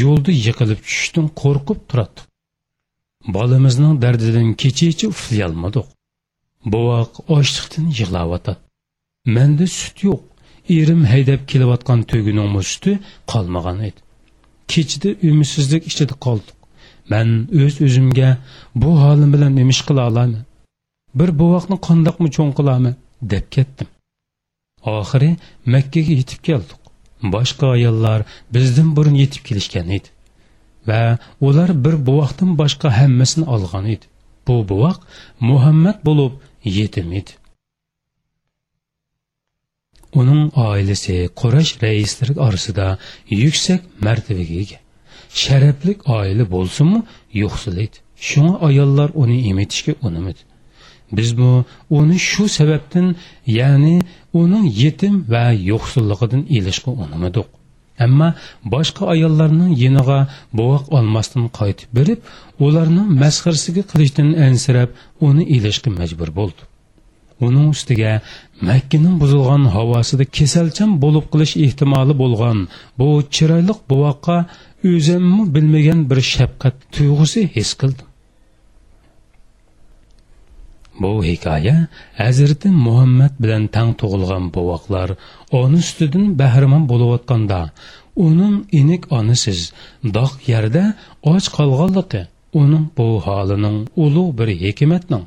yo'lda 0.00 0.32
yiqilib 0.46 0.80
tushishdan 0.86 1.26
qo'rqib 1.42 1.80
turadi 1.90 2.20
bolamizning 3.36 3.94
dardidan 4.04 4.48
kechicha 4.62 5.06
uflayolmadik 5.14 5.86
bovoq 6.74 7.12
ochliqdan 7.36 7.86
yig'layotadi 7.98 8.60
menda 9.36 9.66
sut 9.78 9.96
yo'q 10.08 10.22
erim 10.78 11.02
haydab 11.12 11.40
kelayotgan 11.50 12.00
to'gining 12.10 12.48
suti 12.72 12.92
qolmagan 13.32 13.78
edi. 13.88 14.00
Kechida 14.72 15.10
umidsizlik 15.30 15.82
ichida 15.90 16.14
qoldik. 16.26 16.55
Man 17.12 17.28
o'z 17.62 17.74
o'zimga 17.86 18.30
bu 18.82 18.90
holim 19.02 19.30
bilan 19.34 19.52
nima 19.58 19.72
ish 19.76 19.82
qila 19.88 20.02
olaman 20.10 20.42
bir 21.18 21.30
buvoqni 21.40 21.76
qandoqmi 21.88 22.28
cho'ng 22.36 22.52
qilaman? 22.58 22.94
deb 23.22 23.44
ketdim. 23.50 23.88
Oxiri 24.82 25.30
makkaga 25.74 26.12
yetib 26.20 26.40
keldik. 26.48 26.80
Boshqa 27.34 27.66
ayollar 27.76 28.20
bizdan 28.54 28.88
burun 28.96 29.16
yetib 29.22 29.42
kelishgan 29.48 29.88
edi. 29.96 30.08
Va 30.88 31.18
ular 31.46 31.70
bir 31.84 31.96
buvoqdan 32.08 32.50
boshqa 32.60 32.88
hammasini 32.98 33.46
olgan 33.54 33.86
edi. 33.94 34.06
Bu 34.46 34.54
buvoq 34.70 34.98
muhammad 35.50 35.98
bo'lib 36.08 36.32
yetim 36.78 37.12
edi. 37.20 37.32
Uning 40.20 40.42
oilasi 40.68 41.16
qurash 41.40 41.72
raislari 41.82 42.34
orasida 42.46 42.86
yuksak 43.42 43.82
martabaga 44.06 44.56
ega. 44.64 44.78
Sharaflik 45.42 45.98
oila 46.16 46.44
bo'lsinmi? 46.54 47.00
Yo'qsilaydi 47.42 47.96
shunga 48.28 48.54
ayollar 48.68 49.10
uni 49.14 49.38
emitishga 49.50 49.94
unimidi 50.02 50.42
biz 51.12 51.38
bu 51.38 51.64
uni 51.90 52.18
shu 52.18 52.48
sababdan 52.48 53.16
ya'ni 53.46 54.02
uning 54.32 54.66
yetim 54.82 55.14
va 55.32 55.44
yo'qsilligidan 55.70 56.42
ilishga 56.56 56.90
unamadik 56.90 57.46
ammo 58.04 58.28
boshqa 58.74 59.04
ayollarning 59.14 59.72
yeniga 59.84 60.18
buvoq 60.58 60.84
olmasdan 60.98 61.44
qaytib 61.58 61.88
berib 61.98 62.20
ularning 62.66 63.08
masxarasiga 63.22 63.82
qilishdan 63.90 64.28
ansirab 64.46 64.90
uni 65.28 65.44
ilishga 65.56 65.90
majbur 66.00 66.30
bo'ldi. 66.38 66.62
Uning 67.46 67.68
ustiga 67.74 68.12
makkaning 68.68 69.16
buzilgan 69.22 69.64
havosida 69.76 70.24
kasalchan 70.36 70.90
bo'lib 71.02 71.26
qilish 71.32 71.54
ehtimoli 71.66 72.14
bo'lgan 72.22 72.58
bu 72.98 73.08
chiroyli 73.34 73.74
buvoqqa 73.90 74.36
o'zimmi 74.90 75.44
bilmagan 75.54 76.00
bir 76.10 76.18
shafqat 76.34 76.74
tuyg'usi 76.94 77.40
his 77.56 77.70
qildim. 77.80 78.08
Bu 81.02 81.12
hikoya 81.28 81.76
hazrati 82.20 82.68
muhammad 82.86 83.34
bilan 83.42 83.64
tang 83.74 83.90
tug'ilgan 84.00 84.44
buvoqlar 84.54 85.08
oni 85.60 85.78
ustidan 85.84 86.24
bahramon 86.40 86.84
bo'layotganda 86.92 87.60
uning 88.26 88.56
inik 88.80 89.02
onasiz 89.18 89.60
doq 90.16 90.32
yerda 90.52 90.84
och 91.30 91.46
qolganligi 91.56 92.22
uning 92.60 92.84
bu 92.96 93.06
holining 93.26 93.78
ulug' 94.04 94.32
bir 94.38 94.48
hikmatning 94.62 95.24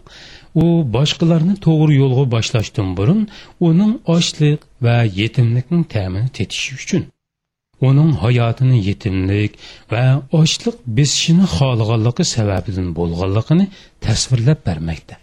u 0.55 0.65
boshqalarni 0.95 1.55
to'g'ri 1.65 1.93
yo'lga 2.01 2.25
boshlashdan 2.35 2.89
burun 2.97 3.21
uning 3.69 3.93
ochlik 4.15 4.59
va 4.85 4.97
yetimlikning 5.21 5.83
ta'mini 5.93 6.29
tetishi 6.37 6.71
uchun 6.81 7.03
uning 7.89 8.11
hayotini 8.23 8.77
yetimlik 8.89 9.51
va 9.91 10.03
ochliq 10.41 10.75
besishini 10.97 11.45
xohlaganligi 11.55 12.25
sababidan 12.35 12.87
bo'lganligini 12.97 13.65
tasvirlab 14.05 14.59
bermoqda. 14.67 15.15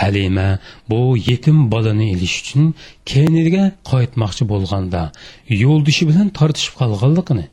Halima 0.00 0.48
bu 0.90 1.00
yetim 1.28 1.58
bolani 1.72 2.06
ilish 2.14 2.36
uchun 2.42 2.64
keniga 3.10 3.64
qaytmoqchi 3.90 4.44
bo'lganda 4.52 5.02
yo'ldoshi 5.64 6.04
bilan 6.10 6.28
tortishib 6.38 6.74
qolganligini 6.80 7.46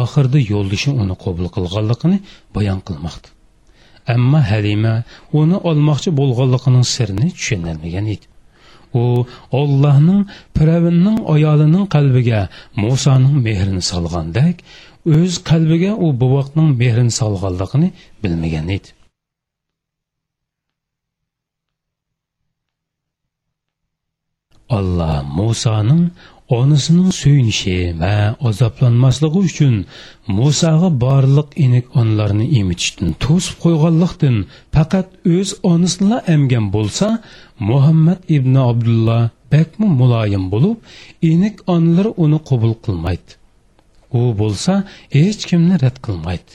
oxirida 0.00 0.38
yo'ldoshi 0.52 0.90
uni 1.02 1.16
qabul 1.24 1.46
qilganligini 1.56 2.18
bayon 2.56 2.80
qilmoqda. 2.88 3.35
Ammo 4.14 4.40
halima 4.50 4.94
uni 5.40 5.56
olmoqchi 5.70 6.10
bo'lganligining 6.20 6.84
sirini 6.94 7.28
tushunolmagan 7.36 8.06
edi. 8.14 8.26
U 9.00 9.04
ollohning 9.60 10.20
piravinning 10.56 11.18
ayolining 11.34 11.86
qalbiga 11.94 12.40
musoning 12.82 13.36
mehrini 13.46 13.82
solgandek 13.92 14.56
o'z 15.16 15.34
qalbiga 15.50 15.92
u 16.04 16.06
buvoqning 16.22 16.68
mehrini 16.82 17.12
solganligini 17.20 17.88
bilmagan 18.22 18.68
edi. 18.76 18.88
Alloh 24.78 25.16
musoning 25.38 26.02
onasining 26.48 27.10
suyunishi 27.20 27.76
va 28.00 28.36
azoblanmasligi 28.48 29.40
uchun 29.48 29.74
musoga 30.38 30.90
borliq 31.04 31.48
enik 31.64 31.86
onlarni 32.00 32.46
emitishdan 32.60 33.10
to'sib 33.24 33.56
qo'yganlikdan 33.64 34.36
faqat 34.74 35.08
o'z 35.36 35.50
onasini 35.72 36.18
emgan 36.34 36.66
bo'lsa 36.76 37.08
muhammad 37.70 38.20
ibn 38.36 38.54
abdulloh 38.70 39.22
bakmi 39.52 39.88
muloyim 40.00 40.44
bo'lib 40.52 40.78
enik 41.32 41.56
onlar 41.74 42.06
uni 42.24 42.38
qabul 42.48 42.74
qilmaydi. 42.84 43.30
U 44.18 44.20
bo'lsa 44.40 44.72
hech 45.16 45.42
kimni 45.50 45.74
rad 45.82 45.96
qilmaydi. 46.06 46.52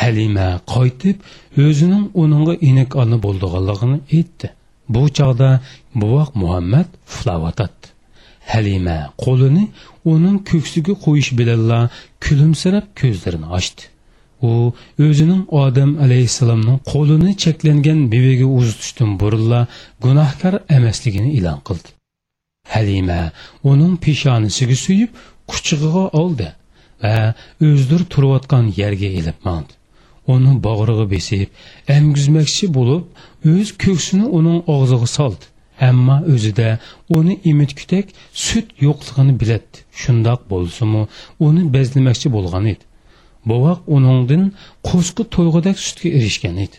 Halima 0.00 0.48
qaytib 0.74 1.16
o'zining 1.64 2.04
uningga 2.22 2.54
enik 2.68 2.90
ona 3.02 3.16
bo'ldiganligini 3.24 3.98
aytdi. 4.16 4.48
Bu 4.94 5.02
chog'da 5.18 5.50
buvoq 6.00 6.30
muhammad 6.42 6.88
uxlayotadi 7.10 7.95
halima 8.52 8.98
qo'lini 9.24 9.64
uning 10.12 10.38
ko'ksiga 10.50 10.94
qo'yish 11.04 11.30
bilanla 11.38 11.80
kulimsirab 12.24 12.86
ko'zlarini 13.00 13.48
ochdi. 13.58 13.82
U 14.48 14.50
o'zining 15.06 15.42
odam 15.64 15.92
alayhissalomning 16.04 16.78
qo'lini 16.92 17.30
cheklangan 17.42 18.00
bevaga 18.12 18.46
uzatishdan 18.58 19.10
burunla 19.20 19.60
gunohkor 20.04 20.54
emasligini 20.76 21.30
e'lon 21.38 21.60
qildi. 21.68 21.88
Halima 22.74 23.22
uning 23.70 23.94
peshonasiga 24.04 24.76
suyib 24.84 25.10
quchig'iga 25.50 26.04
oldi 26.22 26.48
va 27.02 27.16
o'zdir 27.68 28.02
turayotgan 28.12 28.64
yerga 28.80 29.10
ilib 29.20 29.38
mandi 29.48 29.72
uni 30.34 30.52
bog'rig'i 30.66 31.06
besib 31.14 31.48
emgizmoqchi 31.96 32.66
bo'lib 32.78 33.04
o'z 33.52 33.68
ko'ksini 33.84 34.26
uning 34.38 34.58
og'ziga 34.76 35.08
soldi. 35.18 35.44
Ammo 35.80 36.16
o'zida 36.34 36.68
uni 37.18 37.34
imitkudak 37.50 38.06
sut 38.46 38.66
yo'qligini 38.86 39.34
biladi 39.40 39.76
shundoq 40.02 40.40
bo'lsimi 40.52 41.02
uni 41.46 41.62
bezlamoqchi 41.74 42.28
bo'lgan 42.36 42.64
edi 42.72 42.84
bovoq 43.50 43.80
uningdan 43.96 44.44
qo'shqi 44.88 45.22
to'yg'udak 45.34 45.76
sutga 45.86 46.08
erishgan 46.18 46.56
edi 46.66 46.76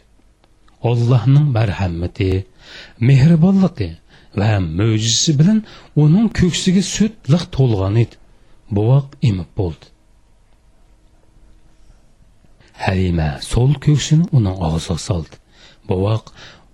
allohning 0.90 1.48
marhamati 1.58 2.32
mehribonligi 3.10 3.90
va 4.40 4.52
mo'jizasi 4.80 5.32
bilan 5.40 5.60
uning 6.04 6.28
ko'ksiga 6.40 6.84
sut 6.96 7.14
liq 7.34 7.44
to'lgan 7.56 7.96
edi 8.04 8.16
bovoq 8.78 9.08
imib 9.30 9.50
bo'ldi 9.60 9.86
halima 12.86 13.30
so'l 13.52 13.74
ko'ksini 13.86 14.26
uning 14.38 14.58
og'ziga 14.68 14.98
soldi 15.08 15.36
bovoq 15.92 16.26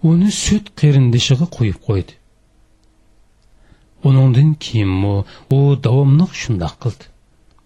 uni 0.09 0.29
sut 0.43 0.65
qerindishiga 0.79 1.47
qo'yib 1.55 1.79
qo'ydi. 1.87 2.13
Uningdan 4.07 4.51
keyinmi 4.65 5.15
u 5.55 5.59
davomli 5.85 6.25
shundoq 6.41 6.75
qildi. 6.83 7.05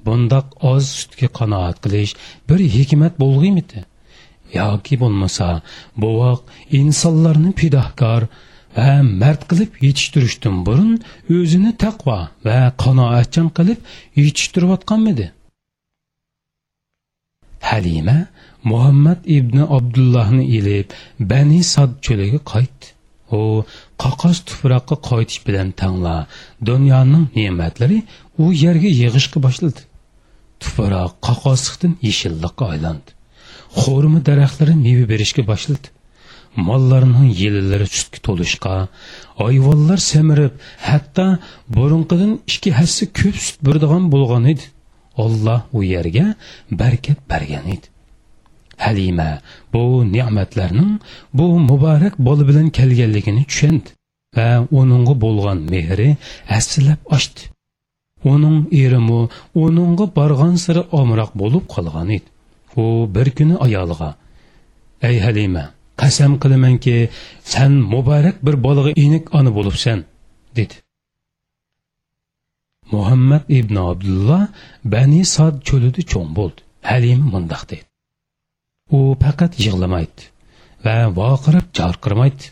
Bundoq 0.06 0.48
oz 0.72 0.84
sutga 1.00 1.28
qanoat 1.40 1.78
qilish 1.84 2.14
bir 2.50 2.60
hikmat 2.76 3.14
bo'lg'imidi 3.24 3.80
yoki 4.54 4.96
bo'lmasa 5.04 5.48
bovoq 6.04 6.42
insonlarni 6.80 7.52
pidohkor 7.62 8.22
va 8.78 8.90
mard 9.22 9.42
qilib 9.50 9.72
yetishtirishdan 9.86 10.56
burun 10.68 10.94
o'zini 11.38 11.72
taqvo 11.84 12.20
va 12.48 12.60
qanoatchan 12.84 13.48
qilib 13.58 13.80
yetishtirayotganmidi? 14.24 15.28
Halima 17.70 18.18
muhammad 18.72 19.20
ibn 19.38 19.58
abdullohni 19.78 20.46
ilib 20.58 20.88
bani 21.32 21.60
sad 21.74 21.92
cho'liga 22.06 22.40
qaytdi 22.54 22.88
u 23.32 23.64
qoqos 24.04 24.38
tuproqqa 24.48 24.96
qaytish 25.10 25.40
bilan 25.48 25.70
tangla 25.82 26.16
dunyoning 26.70 27.26
ne'matlari 27.38 27.98
u 28.44 28.46
yerga 28.64 28.90
yig'ishga 29.02 29.40
boshladi. 29.46 29.82
Tuproq 30.62 31.12
qoqosliqdan 31.28 31.94
yeshilliqqa 32.08 32.66
aylandi. 32.74 33.10
Xo'rma 33.82 34.20
daraxtlari 34.30 34.76
meva 34.86 35.06
berishga 35.12 35.44
boshladi. 35.52 35.88
Mollarning 36.68 37.30
yelilari 37.42 37.88
sutga 37.98 38.20
to'lishqa 38.28 38.76
ayvonlar 39.48 40.00
semirib 40.12 40.54
hatto 40.88 41.28
burunqidan 41.76 42.32
ikki 42.52 42.70
hassa 42.80 43.06
ko'p 43.20 43.36
sut 43.46 43.60
beradigan 43.68 44.04
bo'lgan 44.14 44.44
edi. 44.54 44.66
Olloh 45.24 45.62
u 45.78 45.80
yerga 45.94 46.26
barkat 46.82 47.20
bergan 47.32 47.66
edi. 47.76 47.88
Halima 48.86 49.30
bu 49.74 49.84
ne'matlarning 50.16 50.94
bu 51.38 51.46
muborak 51.70 52.16
bola 52.28 52.44
bilan 52.50 52.68
kelganligini 52.78 53.44
tushundi 53.50 53.90
va 54.36 54.50
uningga 54.80 55.14
bo'lgan 55.24 55.60
mehri 55.74 56.10
aslab 56.58 57.02
ochdi 57.18 57.42
uning 58.34 58.58
erimi 58.84 59.22
uningga 59.64 60.06
borgan 60.18 60.56
siri 60.64 60.82
omroq 61.00 61.32
bo'lib 61.42 61.64
qolgan 61.74 62.10
edi. 62.18 62.28
U 62.82 62.84
bir 63.16 63.28
kuni 63.38 63.56
ayoliga 63.66 64.10
ey 65.10 65.18
halima 65.26 65.64
qasam 66.02 66.32
qilamanki 66.42 66.96
san 67.54 67.72
muborak 67.94 68.38
bir 68.46 68.56
bolaga 68.66 68.92
enik 69.04 69.26
ona 69.38 69.52
bo'libsan 69.58 70.00
dedi. 70.58 70.76
Muhammad 72.94 73.44
ibn 73.60 73.76
abdulloh 73.90 74.44
bani 74.94 75.22
sod 75.36 75.56
cho'lida 75.68 76.02
cho'ng 76.12 76.30
bo'ldi. 76.38 76.60
Halima 76.90 77.26
mundoq 77.34 77.64
dedi. 77.72 77.84
U 78.96 79.00
faqat 79.24 79.60
yig'lamaydi 79.66 80.24
va 80.86 80.98
voqirib 81.20 81.68
jarqirmaydi 81.80 82.46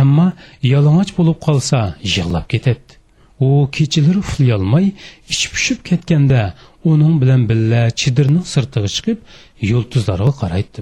ammo 0.00 0.26
yalang'och 0.72 1.12
bo'lib 1.18 1.38
qolsa 1.46 1.78
yig'lab 2.14 2.46
ketadi. 2.52 2.98
U 3.46 3.48
kechalari 3.76 4.18
uxlayolmay 4.24 4.86
ich 5.32 5.42
pushib 5.52 5.78
ketganda 5.88 6.42
uning 6.90 7.14
bilan 7.22 7.42
birga 7.50 7.82
chidirning 8.00 8.46
sirtiga 8.52 8.88
chiqib 8.96 9.18
yulduzlarga 9.70 10.32
qaraydi 10.42 10.80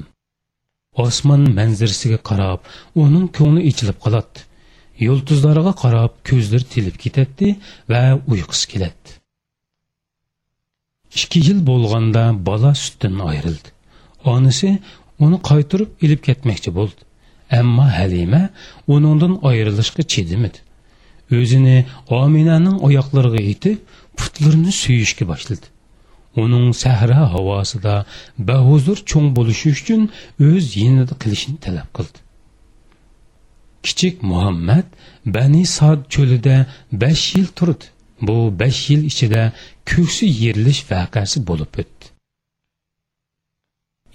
osmon 1.05 1.43
manzirasiga 1.59 2.19
qarab 2.29 2.61
uning 3.03 3.27
ko'ngli 3.39 3.63
ichilib 3.71 3.99
qoladi. 4.05 4.39
Yulduzlarga 5.07 5.73
qarab 5.83 6.13
ko'zlari 6.29 6.67
tilib 6.75 6.97
ketadi 7.05 7.49
va 7.93 8.03
uyqusi 8.33 8.65
keladi. 8.73 9.11
Ikki 11.19 11.39
yil 11.49 11.61
bo'lganda 11.71 12.23
bola 12.49 12.73
sutdan 12.85 13.17
ayrildi. 13.31 13.76
Onisi 14.35 14.71
uni 15.25 15.39
qaytirib 15.49 15.91
ilib 16.05 16.21
ketmoqchi 16.29 16.71
bo'ldi. 16.79 17.01
Ammo 17.61 17.87
halima 17.99 18.43
uningdan 18.95 19.35
ayrilishga 19.51 20.03
chidimidi. 20.13 20.59
O'zini 21.39 21.77
ominaning 22.21 22.77
oyoqlariga 22.89 23.41
yetib 23.51 23.79
putlarini 24.19 24.73
suyishga 24.83 25.25
boshladi. 25.33 25.67
Uning 26.43 26.67
sahra 26.83 27.21
havosida 27.35 27.95
bahuzur 28.49 28.99
cho'ng 29.11 29.29
bo'lishi 29.39 29.69
uchun 29.77 30.03
o'z 30.49 30.65
yinida 30.83 31.15
qilishini 31.23 31.59
talab 31.67 31.89
qildi. 31.97 32.19
Kichik 33.87 34.17
muhammad 34.31 34.87
bani 35.37 35.63
sod 35.77 36.01
cho'lida 36.15 36.57
besh 37.03 37.25
yil 37.37 37.49
turdi. 37.59 37.87
Bu 38.27 38.37
besh 38.61 38.81
yil 38.91 39.03
ichida 39.11 39.43
ko'ksi 39.91 40.25
yerilish 40.43 40.83
vaqasi 40.91 41.39
bo'lib 41.49 41.73
o'tdi. 41.81 41.96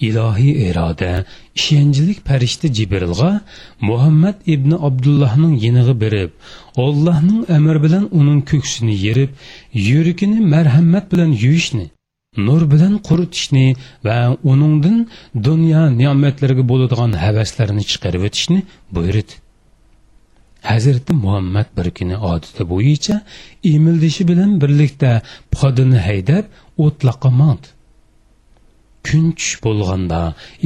Ilohiy 0.07 0.53
iroda 0.69 1.11
ishonchlik 1.59 2.19
farishta 2.27 2.67
jibrilga 2.77 3.31
muhammad 3.89 4.37
ibn 4.55 4.71
abdullohning 4.87 5.55
yinig'i 5.65 5.95
berib 6.03 6.31
ollohning 6.85 7.41
amri 7.57 7.79
bilan 7.85 8.05
uning 8.19 8.41
ko'ksini 8.51 8.95
yerib 9.05 9.31
yuragini 9.89 10.39
marhamat 10.53 11.05
bilan 11.13 11.31
yuvishni 11.43 11.85
nur 12.47 12.61
bilan 12.73 12.93
quritishni 13.07 13.67
va 14.07 14.17
uningdan 14.51 14.97
dunyo 15.47 15.83
ne'matlariga 16.01 16.63
bo'ladigan 16.71 17.11
havaslarni 17.23 17.83
chiqarib 17.91 18.21
o'tishni 18.27 18.59
buyurdi 18.95 19.33
hazrati 20.71 21.13
muhammad 21.23 21.67
bir 21.77 21.87
kuni 21.97 22.15
odati 22.31 22.63
bo'yicha 22.73 23.15
emildishi 23.73 24.23
bilan 24.31 24.51
birlikda 24.61 25.11
podini 25.57 25.99
haydab 26.07 26.45
o'tloqqa 26.85 27.29
mandi 27.41 27.67
kunch 29.07 29.35
tush 29.39 29.55
bo'lganda 29.65 30.21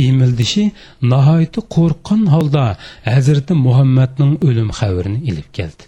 emildishi 0.08 0.64
nihoyatda 1.12 1.62
qo'rqqan 1.76 2.22
holda 2.34 2.64
hazrati 3.12 3.54
muhammadning 3.66 4.34
o'lim 4.48 4.70
xabarini 4.80 5.20
ilib 5.30 5.50
keldi. 5.58 5.84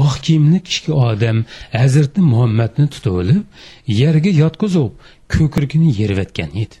Oq 0.00 0.14
kiyimli 0.24 0.58
kichik 0.66 0.86
odam 1.08 1.38
hazrati 1.80 2.20
muhammadni 2.32 2.86
tutib 2.94 3.14
olib 3.22 3.42
yerga 4.00 4.30
yotqizib 4.42 4.92
ko'krigini 5.34 5.90
yervatgan 6.00 6.50
edi. 6.62 6.76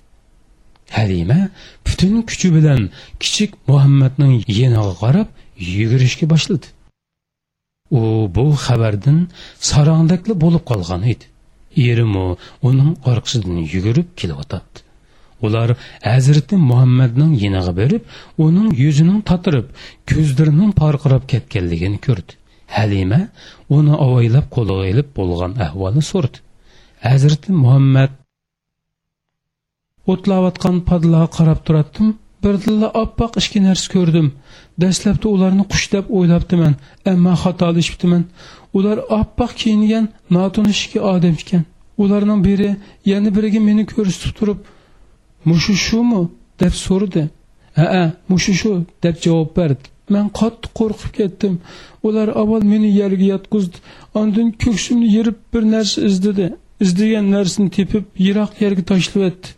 Halima 0.96 1.40
butun 1.86 2.14
kuchi 2.28 2.48
bilan 2.56 2.80
kichik 3.22 3.50
muhammadning 3.68 4.34
yeniga 4.60 4.94
qarab 5.02 5.28
yugurishga 5.76 6.26
boshladi. 6.32 6.66
U 7.98 8.00
bu 8.36 8.46
xabardan 8.66 9.18
sarongdakli 9.70 10.34
bo'lib 10.44 10.64
qolgan 10.70 11.02
edi. 11.12 11.24
Erimi 11.90 12.26
uning 12.68 12.90
orqasidan 13.12 13.58
yugurib 13.74 14.08
kelyotadi 14.20 14.84
ular 15.46 15.68
hazrati 16.10 16.56
muhammadning 16.70 17.32
yiniga 17.42 17.72
berib 17.80 18.02
uning 18.46 18.68
yuzining 18.82 19.20
tatirib 19.30 19.66
ko'zlarining 20.10 20.72
porqirab 20.80 21.22
ketganligini 21.32 21.98
ko'rdi. 22.06 22.32
Halima 22.76 23.20
uni 23.76 23.94
ovoylab 24.06 24.46
qo'liga 24.56 24.84
ilib 24.92 25.08
bo'lgan 25.18 25.52
ahvolni 25.66 26.04
so'rdi. 26.12 26.38
Hazrati 27.08 27.50
muhammad 27.62 28.12
o'tlayotgan 30.12 30.76
padlaga 30.88 31.28
qarab 31.38 31.60
turatdim 31.66 32.08
birdilla 32.44 32.88
oppoq 33.02 33.32
ichki 33.40 33.58
narsa 33.68 33.86
ko'rdim. 33.94 34.28
Dastlabda 34.82 35.26
ularni 35.34 35.64
qush 35.72 35.86
deb 35.94 36.04
o'ylabdiman 36.18 36.74
ammo 37.12 37.34
xatolashibdiman 37.42 38.22
ular 38.76 38.98
oppoq 39.18 39.52
kiyingan 39.60 40.04
notanish 40.36 40.82
ikki 40.86 41.00
odam 41.12 41.36
ekan 41.42 41.64
ularning 42.02 42.40
biri 42.48 42.70
yana 43.12 43.30
biriga 43.36 43.60
meni 43.68 43.82
ko'rsatib 43.94 44.32
turib 44.38 44.60
mushu 45.48 45.74
shumi 45.86 46.20
deb 46.60 46.74
so'radi 46.84 47.24
ha 47.78 48.04
mushu 48.30 48.52
shu 48.60 48.72
deb 49.04 49.16
javob 49.24 49.50
berdi 49.58 49.86
man 50.14 50.28
qattiq 50.40 50.72
qo'rqib 50.80 51.12
ketdim. 51.18 51.54
Ular 52.06 52.28
avval 52.40 52.64
meni 52.72 52.90
yerga 53.00 53.26
yotqizdi 53.34 53.76
ondin 54.20 54.48
ko'ksimni 54.64 55.08
yerib 55.16 55.38
bir 55.52 55.62
narsa 55.74 55.98
izdadi 56.10 56.46
izlagan 56.84 57.30
narsani 57.36 57.70
tepib 57.78 58.04
yiroq 58.26 58.50
yerga 58.64 58.82
tashlayotdi 58.90 59.48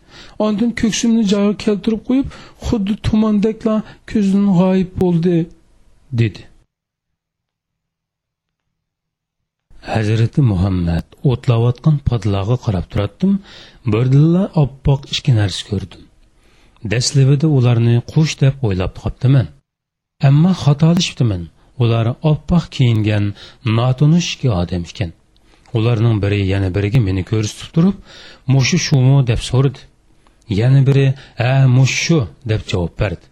ondin 0.45 0.71
ko'ksimni 0.81 1.23
joyiga 1.33 1.57
keltirib 1.65 2.01
qo'yib 2.09 2.37
xuddi 2.67 2.93
tumandekla 3.07 3.75
ko'zidan 4.11 4.47
g'oyib 4.59 4.91
bo'ldi 5.01 5.37
dedi 6.21 6.46
hazrati 9.93 10.41
muhammad 10.51 11.05
o'tlayotgan 11.31 11.95
podlog'a 12.09 12.57
qarab 12.65 12.85
turatdim. 12.91 13.31
Birdilla 13.93 14.43
oppoq 14.63 15.01
ikki 15.13 15.31
narsa 15.39 15.61
ko'rdim. 15.69 16.01
Dastlabida 16.91 17.47
ularni 17.57 17.95
qush 18.11 18.33
deb 18.43 18.55
o'ylab 18.67 18.93
qolibdiman 19.01 19.47
ammo 20.29 20.51
xatolishibdiman 20.63 21.43
ular 21.83 22.05
oppoq 22.31 22.65
kiyingan 22.75 23.25
notunish 23.77 24.29
ikki 24.35 24.49
odam 24.61 24.83
ekan. 24.91 25.11
Ularning 25.77 26.17
biri 26.23 26.39
yana 26.53 26.69
biriga 26.75 26.99
meni 27.07 27.23
ko'rsatib 27.31 27.69
turib 27.75 27.95
mushu 28.53 28.77
shumi 28.87 29.17
deb 29.31 29.41
so'radi. 29.49 29.79
Yana 30.59 30.81
biri 30.87 31.05
ha 31.41 31.51
shu? 32.01 32.19
deb 32.51 32.61
javob 32.71 32.93
berdi. 33.01 33.25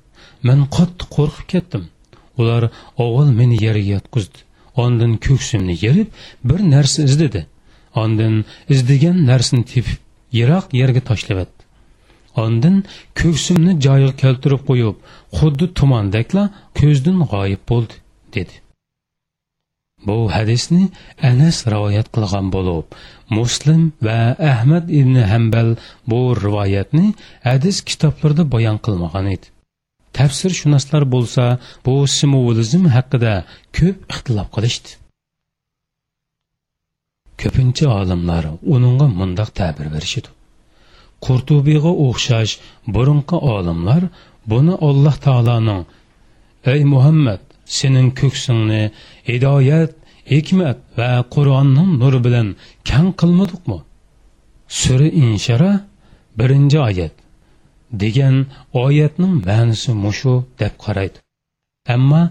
Men 0.47 0.59
qattiq 0.75 1.07
qo'rqib 1.17 1.45
ketdim. 1.53 1.83
Ular 2.39 2.63
avval 3.03 3.29
meni 3.39 3.55
yerga 3.65 3.87
yotqizdi. 3.95 4.44
Ondin 4.83 5.13
ko'ksimni 5.25 5.75
yerib 5.85 6.09
bir 6.49 6.59
narsa 6.73 7.03
izladi 7.09 7.45
ondin 8.01 8.35
izlagan 8.73 9.17
narsani 9.31 9.65
tepib 9.73 9.99
yiroq 10.38 10.65
yerga 10.81 11.01
tashlabdi 11.09 11.61
ondin 12.43 12.83
ko'ksimni 13.21 13.73
joyiga 13.85 14.13
keltirib 14.23 14.61
qo'yib 14.69 14.97
xuddi 15.38 15.65
tumandakla 15.79 16.43
ko'zdan 16.79 17.19
g'oyib 17.31 17.61
bo'ldi 17.71 17.95
dedi. 18.35 18.55
Bu 20.07 20.17
hadisni 20.35 20.83
anas 21.29 21.57
rivoyat 21.73 22.07
qilgan 22.15 22.51
bo'lib 22.55 22.97
muslim 23.38 23.81
va 24.07 24.19
ahmad 24.51 24.85
ibn 24.99 25.15
hambal 25.31 25.69
bu 26.11 26.21
rivoyatni 26.45 27.07
hadis 27.47 27.77
kitoblarida 27.89 28.43
bayon 28.55 28.77
qilmagan 28.85 29.27
edi. 29.35 29.47
Tafsirshunoslar 30.17 31.04
bo'lsa 31.13 31.43
bu 31.86 31.95
simvolizm 32.17 32.84
haqida 32.95 33.34
ko'p 33.78 33.97
ixtilof 34.13 34.47
qilishdi. 34.56 34.89
Ko'pincha 37.41 37.86
olimlar 37.99 38.43
uningga 38.75 39.08
mundoq 39.19 39.49
ta'bir 39.60 39.88
berishidi 39.95 40.30
qurtubiyga 41.25 41.91
o'xshash 42.06 42.54
burunqi 42.95 43.38
olimlar 43.56 44.01
buni 44.51 44.73
alloh 44.88 45.15
taoloning 45.25 45.84
ey 46.73 46.82
muhammad 46.93 47.41
sening 47.78 48.10
ko'ksingni 48.19 48.84
hidoyat 49.30 49.91
hikmat 50.34 50.78
va 50.97 51.12
qur'onning 51.36 51.91
nuri 52.01 52.19
bilan 52.25 52.47
kang 52.89 53.10
qilmadikmi 53.21 53.80
sura 54.82 55.08
inshara 55.23 55.71
birinchi 56.39 56.80
oyat. 56.89 57.15
Degan 58.03 58.36
oyatning 58.86 59.34
ma'nosi 59.47 59.91
mushu 60.03 60.34
deb 60.62 60.73
qaraydi. 60.86 61.17
Ammo 61.95 62.23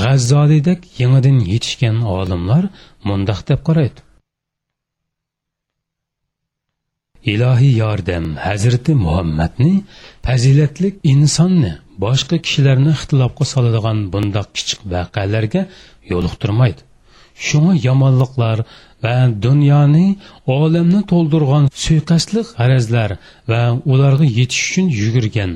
g'azzolidek 0.00 0.80
yangidan 1.00 1.38
yetishgan 1.52 1.96
olimlar 2.16 2.64
mundoq 3.08 3.40
deb 3.50 3.60
qaraydi. 3.68 4.00
Ilohiy 7.32 7.74
yordam 7.82 8.26
hazrati 8.46 8.92
muhammadni 9.04 9.72
fazilatli 10.26 10.88
insonni 11.12 11.72
boshqa 12.04 12.36
kishilarni 12.44 12.90
ixtilofga 12.96 13.44
soladigan 13.52 13.98
bundoq 14.12 14.48
kichik 14.56 14.80
voqealarga 14.92 15.62
yo'liqtirmaydi. 16.12 16.80
Shunga 17.46 17.74
yomonliklar 17.86 18.58
va 19.04 19.16
dunyoni 19.46 20.06
olamni 20.58 21.00
to'ldirgan 21.12 21.64
suiqasdlik 21.84 22.46
g'arazlar 22.58 23.10
va 23.50 23.62
ularga 23.92 24.26
yetish 24.38 24.62
uchun 24.68 24.86
yugurgan. 25.00 25.52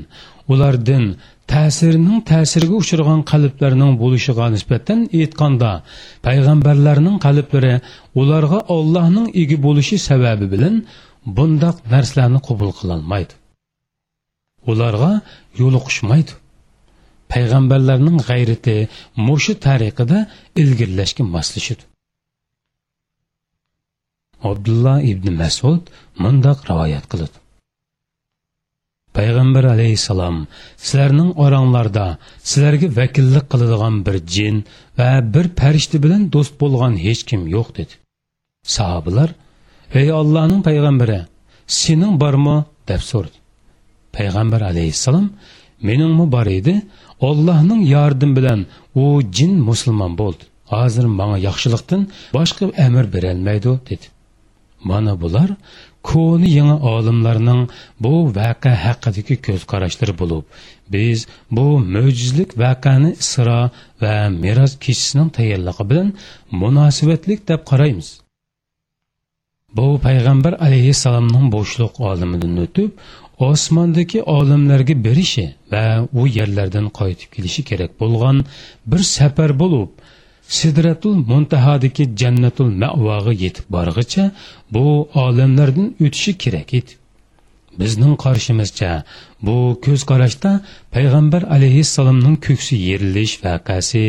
Ulardan 0.52 1.04
ta'sirining 1.52 2.20
ta'siriga 2.30 2.76
uchragan 2.82 3.20
qalblarning 3.30 3.92
bo'lishiga 4.02 4.46
nisbatan 4.54 4.98
aytganda 5.20 5.72
payg'ambarlarning 6.26 7.16
qalblari 7.26 7.74
ularga 8.20 8.58
ollohning 8.76 9.26
egi 9.42 9.56
bo'lishi 9.66 9.96
sababi 10.08 10.46
bilan 10.54 10.74
bundoq 11.36 11.76
narsalarni 11.94 12.40
qabul 12.48 12.70
qilolmaydi 12.78 13.34
ularga 14.72 15.12
yo'liqishmaydi 15.60 16.32
payg'ambarlarning 17.32 18.18
g'ayrati 18.28 18.76
mushu 19.26 19.52
tariqada 19.66 20.18
ilgirlashga 20.62 21.24
moslashidi 21.34 21.84
abdulloh 24.50 24.98
ibn 25.12 25.26
masud 25.42 25.82
mundoq 26.22 26.58
rivoyat 26.70 27.04
qiladi 27.12 27.36
payg'ambar 29.18 29.64
alayhissalom 29.74 30.36
sizlarning 30.84 31.30
oranglarda 31.44 32.06
sizlarga 32.50 32.88
vakillik 32.98 33.46
qiladigan 33.52 33.94
bir 34.06 34.16
jin 34.34 34.56
va 34.98 35.10
bir 35.34 35.46
farishta 35.60 35.96
bilan 36.04 36.22
do'st 36.34 36.54
bo'lgan 36.62 36.94
hech 37.06 37.22
kim 37.28 37.42
yo'q 37.54 37.68
dedi. 37.78 37.94
Sahobalar 38.76 39.30
ey 40.00 40.08
allohning 40.20 40.62
payg'ambari 40.68 41.20
sening 41.80 42.14
bormi? 42.22 42.56
deb 42.90 43.02
so'radi. 43.10 43.38
Payg'ambar 44.16 44.60
alayhissalom 44.70 45.26
meningmi 45.88 46.26
bor 46.34 46.46
edi? 46.58 46.74
Ollohning 47.28 47.82
yordami 47.94 48.34
bilan 48.38 48.60
u 49.02 49.04
jin 49.36 49.52
musulmon 49.68 50.12
bo'ldi. 50.20 50.44
Hozir 50.74 51.04
manga 51.18 51.38
yaxshilikdan 51.48 52.02
boshqa 52.36 52.64
amr 52.86 53.04
berolmaydi 53.14 53.72
dedi. 53.90 54.06
Mana 54.90 55.12
bular 55.22 55.50
ko'ni 56.10 56.48
yangi 56.58 56.76
olimlarning 56.92 57.62
bu 58.04 58.14
vaqa 58.38 58.72
haqidagi 58.84 59.34
ko'z 59.46 59.62
qarashlari 59.72 60.14
bo'lib 60.20 60.44
biz 60.94 61.18
bu 61.56 61.66
mo'jizlik 61.94 62.50
vaqani 62.64 63.10
isro 63.22 63.60
va 64.02 64.14
meroz 64.44 64.72
kechisining 64.84 65.30
tayyorligi 65.38 65.84
bilan 65.90 66.08
munosabatlik 66.62 67.40
deb 67.50 67.60
qaraymiz. 67.70 68.08
Bu 69.76 69.86
payg'ambar 70.06 70.52
alayhissalomning 70.66 71.46
bo'shliq 71.56 71.94
olimidan 72.10 72.54
o'tib 72.64 72.90
osmondagi 73.50 74.22
olimlarga 74.36 74.94
berishi 75.06 75.46
va 75.72 75.84
u 76.20 76.26
yerlardan 76.38 76.86
qaytib 76.98 77.30
kelishi 77.34 77.62
kerak 77.70 77.90
bo'lgan 78.02 78.36
bir 78.90 79.02
safar 79.16 79.50
bo'lib 79.62 79.90
sidratul 80.48 81.14
muntahadiki 81.14 82.04
jannatul 82.16 82.70
mavoga 82.82 83.32
yetib 83.32 83.66
borg'icha 83.76 84.30
bu 84.70 85.08
olamlardan 85.14 85.94
o'tishi 86.04 86.32
kerak 86.38 86.74
edi. 86.74 86.92
Bizning 87.80 88.14
qarshimizcha 88.24 88.90
bu 89.46 89.56
ko'z 89.84 90.02
qarashda 90.10 90.50
payg'ambar 90.94 91.42
alayhissalomning 91.56 92.36
ko'ksi 92.46 92.76
yerilish 92.88 93.34
vaqasi 93.44 94.04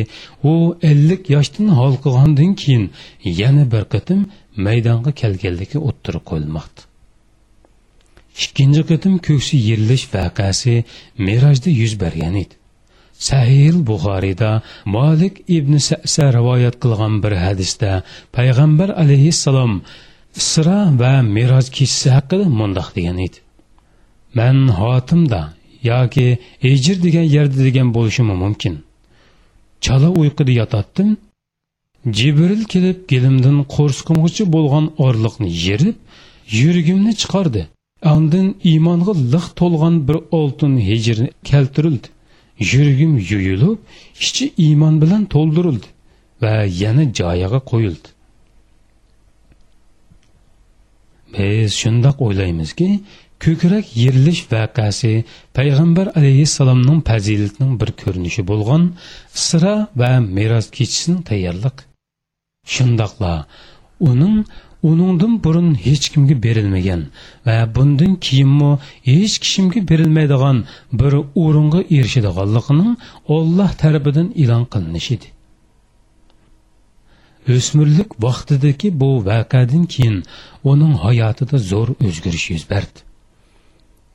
u 0.52 0.54
ellik 0.91 1.30
yoshdan 1.36 1.67
holqigandan 1.80 2.52
keyin 2.62 2.86
yana 3.41 3.63
bir 3.74 3.84
qatim 3.93 4.19
maydonga 4.65 5.12
kelganligi 5.21 5.78
o'ttirib 5.89 6.24
qo'yilmoqda. 6.32 6.82
Ikkinchi 8.43 8.84
qatim 8.91 9.13
ko'ksi 9.28 9.56
yerilish 9.69 10.06
vaqasi 10.15 10.74
merojda 11.28 11.69
yuz 11.82 11.93
bergan 12.04 12.36
edi. 12.43 12.56
Sahil 13.19 13.88
buxoriyda 13.88 14.62
Malik 14.86 15.36
ibn 15.47 15.78
sasa 15.78 16.34
rivoyat 16.38 16.75
qilgan 16.84 17.13
bir 17.23 17.34
hadisda 17.45 18.04
payg'ambar 18.36 18.89
alayhissalom 19.04 19.73
isro 20.41 20.80
va 21.01 21.13
Miroj 21.36 21.67
kechisi 21.78 22.10
haqida 22.15 22.45
mundoq 22.60 22.88
degan 22.97 23.17
edi. 23.25 23.38
Men 24.38 24.58
xotimda 24.80 25.41
yoki 25.91 26.28
ejir 26.71 26.97
degan 27.06 27.28
yerda 27.36 27.60
degan 27.67 27.88
bo'lishimi 27.97 28.36
mumkin. 28.43 28.73
Chala 29.86 30.10
uyquda 30.21 30.51
yotatdim 30.62 31.10
jibril 32.17 32.63
kelib 32.73 32.97
kelimdan 33.12 33.58
qo'rsqimg'ichi 33.75 34.43
bo'lgan 34.56 34.86
orliqni 35.06 35.49
yerib 35.67 35.97
yuragimni 36.60 37.13
chiqardi. 37.21 37.62
Andin 38.13 38.47
iymonga 38.71 39.13
liq 39.34 39.45
to'lgan 39.60 39.95
bir 40.08 40.17
oltin 40.39 40.73
hijr 40.89 41.17
keltirildi. 41.49 42.08
Yuragim 42.59 43.17
yuyilib 43.17 43.77
ichi 44.25 44.45
iymon 44.65 45.01
bilan 45.01 45.25
to'ldirildi 45.33 45.87
va 46.41 46.53
yana 46.81 47.03
joyiga 47.19 47.59
qo'yildi. 47.71 48.07
Biz 51.33 51.71
shundoq 51.81 52.17
o'ylaymizki 52.27 52.89
ko'krak 53.43 53.85
yerilish 54.03 54.41
vaqasi 54.51 55.13
payg'ambar 55.57 56.07
alayhissalomning 56.19 56.99
fazilatining 57.09 57.73
bir 57.81 57.89
ko'rinishi 58.01 58.41
bo'lgan 58.51 58.83
sira 59.47 59.75
va 60.01 60.11
meros 60.37 60.67
kechisining 60.77 61.21
tayyorliq. 61.29 61.75
Shundoqla 62.75 63.33
uning 64.09 64.37
uningdan 64.89 65.34
burun 65.43 65.69
hech 65.86 66.06
kimga 66.13 66.36
berilmagan 66.45 67.02
va 67.45 67.58
bundan 67.76 68.13
keyinmi 68.26 68.71
hech 69.10 69.36
kishimga 69.43 69.80
berilmaydigan 69.91 70.58
bir 71.00 71.13
o'ringa 71.43 71.82
erishadiganligining 71.98 72.91
olloh 73.36 73.71
tarafidan 73.82 74.28
e'lon 74.41 74.63
qilinishi 74.74 75.12
edi. 75.17 75.28
O'smirlik 77.54 78.12
vaqtidagi 78.26 78.89
bu 79.02 79.10
vaqadan 79.30 79.84
keyin 79.93 80.17
uning 80.71 80.93
hayotida 81.06 81.58
zo'r 81.71 81.89
o'zgarish 82.08 82.48
yuz 82.54 82.63
berdi. 82.71 83.00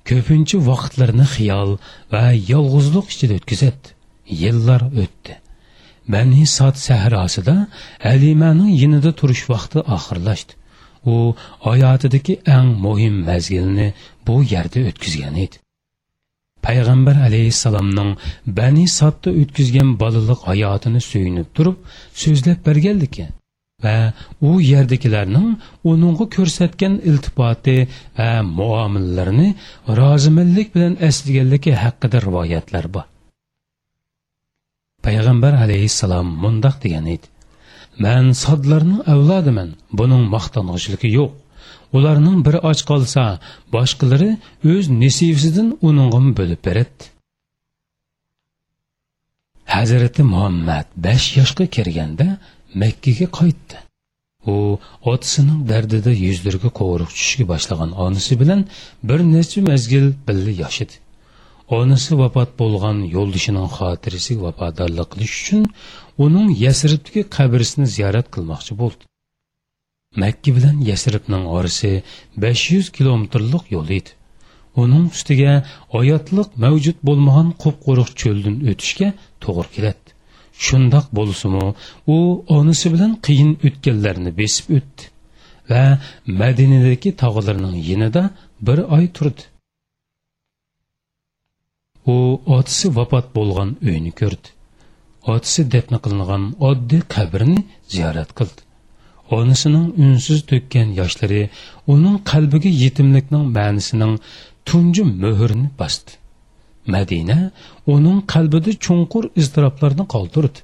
Ko'pincha 0.09 0.59
vaqtlarini 0.71 1.27
xiyol 1.35 1.71
va 2.13 2.25
yolg'izlik 2.53 3.07
ichida 3.15 3.35
o'tkazadi. 3.41 3.87
Yillar 4.43 4.83
o'tdi. 5.03 5.33
Bani 6.13 6.47
sot 6.57 6.77
sahrosida 6.89 7.57
alimaning 8.13 8.73
yinida 8.83 9.11
turish 9.21 9.45
vaqti 9.53 9.79
oxirlashdi. 9.97 10.60
U 11.07 11.35
hayotidagi 11.67 12.35
eng 12.57 12.69
muhim 12.85 13.17
mazgilni 13.29 13.89
bu 14.27 14.35
yerda 14.53 14.81
o'tkazgan 14.91 15.37
edi. 15.45 15.57
Payg'ambar 16.67 17.17
alayhissalomning 17.27 18.11
bani 18.59 18.87
sotda 18.99 19.31
o'tkazgan 19.43 19.91
bolalik 20.03 20.41
hayotini 20.51 21.01
suyunib 21.11 21.49
turib 21.57 21.77
so'zlab 22.23 22.59
berganligi 22.67 23.27
va 23.85 23.97
u 24.49 24.51
yerdagilarning 24.73 25.49
uningga 25.93 26.27
ko'rsatgan 26.37 26.95
iltifoti 27.11 27.77
va 28.19 28.31
muomillarini 28.59 29.49
rozimillik 30.01 30.69
bilan 30.75 30.95
eslaganligi 31.09 31.73
haqida 31.85 32.19
rivoyatlar 32.27 32.87
bor. 32.95 33.07
Payg'ambar 35.05 35.53
alayhissalom 35.65 36.29
mundoq 36.43 36.77
degan 36.85 37.07
edi. 37.15 37.27
Мен 38.05 38.33
sodlarning 38.43 39.05
avlodiman 39.13 39.77
бұның 40.01 40.27
maqtang'ichligi 40.35 41.13
yo'q 41.19 41.37
Оларның 41.99 42.45
biri 42.47 42.61
ач 42.71 42.85
қалса, 42.89 43.25
boshqalari 43.75 44.31
өз 44.73 44.89
nesivasidan 45.03 45.73
uningga 45.89 46.21
бөліп 46.39 46.63
beradi 46.69 47.11
hazrati 49.77 50.23
muhammad 50.33 50.87
besh 51.07 51.27
yoshga 51.39 51.67
kirganda 51.77 52.27
makkaga 52.83 53.27
qaytdi 53.39 53.77
u 54.53 54.55
otasining 55.13 55.61
dardida 55.71 56.13
yuzlariga 56.27 56.71
qo'riq 56.81 57.11
tushishga 57.17 57.45
boshlagan 57.53 57.91
onasi 58.05 58.35
bilan 58.43 58.61
bir 59.09 59.21
necha 59.35 59.61
mazgil 59.71 60.07
birga 60.27 60.53
yashadi 60.65 60.95
onasi 61.79 62.13
vafot 62.23 62.51
bo'lgan 62.61 62.99
yo'ldishining 63.17 63.69
xotirasiga 63.77 64.43
vafodorlik 64.49 65.09
qilish 65.13 65.35
uchun 65.43 65.63
uning 66.25 66.49
yasribdagi 66.65 67.23
qabrisini 67.37 67.87
ziyorat 67.97 68.27
qilmoqchi 68.35 68.73
bo'ldi. 68.83 69.03
Makka 70.23 70.51
bilan 70.57 70.77
yasribning 70.91 71.45
orasi 71.57 71.91
besh 72.45 72.65
yuz 72.75 72.87
kilometrlik 72.97 73.65
yo'l 73.75 73.89
edi. 73.99 74.11
Uning 74.83 75.05
ustiga 75.15 75.53
oyatliq 75.99 76.49
mavjud 76.65 76.99
bo'lmagan 77.09 77.49
qup 77.63 77.77
quruq 77.87 78.11
cho'ldan 78.23 78.57
o'tishga 78.71 79.09
to'g'ri 79.45 79.71
keladi 79.77 80.11
shundoq 80.67 81.07
bo'lsimi 81.19 81.67
u 82.15 82.17
onasi 82.57 82.87
bilan 82.95 83.13
qiyin 83.27 83.51
o'tganlarni 83.67 84.31
besib 84.41 84.67
o'tdi 84.79 85.03
va 85.71 85.85
madinadagi 86.43 87.11
tog'larning 87.23 87.77
yinida 87.89 88.23
bir 88.67 88.79
oy 88.97 89.07
turdi. 89.17 89.43
U 92.07 92.17
otasi 92.57 92.87
vafot 92.97 93.27
bo'lgan 93.37 93.71
uyni 93.89 94.13
ko'rdi. 94.21 94.49
Otasi 95.33 95.67
dafn 95.73 95.95
qilingan 96.05 96.45
oddiy 96.71 97.03
qabrni 97.15 97.61
ziyorat 97.95 98.31
qildi. 98.39 98.61
Onasining 99.39 99.87
unsiz 100.05 100.41
to'kkan 100.51 100.89
yoshlari 101.01 101.43
uning 101.95 102.17
qalbiga 102.31 102.71
yetimlikning 102.85 103.45
ma'nisining 103.59 104.15
tunji 104.69 105.03
muhrini 105.23 105.69
bosdi 105.81 106.13
madina 106.95 107.39
uning 107.95 108.19
qalbida 108.33 108.73
chunqur 108.85 109.25
iztiroblarni 109.41 110.05
qoldirdi. 110.15 110.59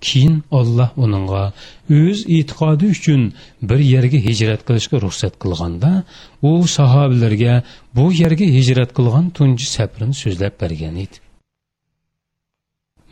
Keyin 0.00 0.42
olloh 0.58 0.90
uningga 1.04 1.44
o'z 1.98 2.18
e'tiqodi 2.36 2.86
uchun 2.96 3.22
bir 3.68 3.80
yerga 3.94 4.18
hijrat 4.28 4.60
qilishga 4.68 4.96
ruxsat 5.04 5.34
qilganda 5.42 5.92
u 6.48 6.50
sahobalarga 6.76 7.54
bu 7.96 8.06
yerga 8.22 8.46
hijrat 8.56 8.90
qilgan 8.96 9.26
tunji 9.36 9.66
safrini 9.76 10.14
so'zlab 10.22 10.54
bergan 10.62 10.96
edi. 11.04 11.16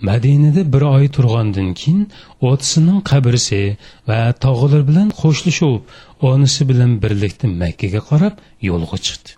Madinada 0.08 0.62
bir 0.72 0.82
oy 0.96 1.06
turgandan 1.16 1.70
keyin 1.80 2.02
otisining 2.50 3.00
qabrisi 3.10 3.62
va 4.08 4.18
tog'lar 4.44 4.82
bilan 4.88 5.08
qo'shlashib 5.20 5.82
onisi 6.30 6.62
bilan 6.70 6.92
birlikda 7.02 7.46
makkaga 7.62 8.00
qarab 8.10 8.34
yo'lga 8.68 8.98
chiqdi. 9.06 9.30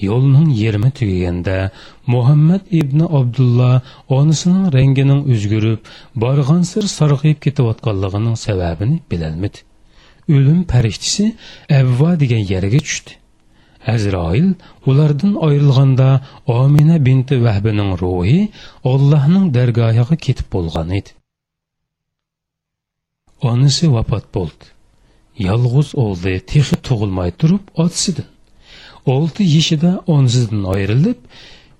Yo'lning 0.00 0.48
yermi 0.62 0.90
tugaganda 0.98 1.70
muhammad 2.14 2.62
ibn 2.80 3.00
abdulla 3.18 3.70
onasining 4.18 4.66
rangining 4.76 5.20
o'zgarib 5.32 5.80
borg'ansir 6.24 6.84
sarg'ayib 6.98 7.38
ketayotganligining 7.44 8.36
sababini 8.46 8.96
bilolmadi. 9.10 9.58
O'lim 10.36 10.60
farishtasi 10.72 11.24
avva 11.80 12.10
degan 12.22 12.42
yerga 12.52 12.80
tushdi. 12.86 13.12
Azroil 13.94 14.48
ulardan 14.90 15.34
ayrilganda 15.46 16.08
omina 16.60 16.96
binti 17.06 17.36
vahbining 17.46 17.90
ruhi 18.02 18.40
ollohning 18.92 19.44
dargohiga 19.56 20.16
ketib 20.26 20.48
bo'lgan 20.54 20.88
edi. 20.98 21.10
Onasi 23.50 23.86
vafot 23.96 24.26
bo'ldi. 24.36 24.64
Yolg'iz 25.48 25.88
o'g'li 26.04 26.34
texi 26.52 26.76
tug'ilmay 26.86 27.30
turib 27.40 27.64
otsidi 27.84 28.24
olti 29.14 29.42
yeshida 29.56 29.90
onzidan 30.14 30.62
ayrilib 30.74 31.18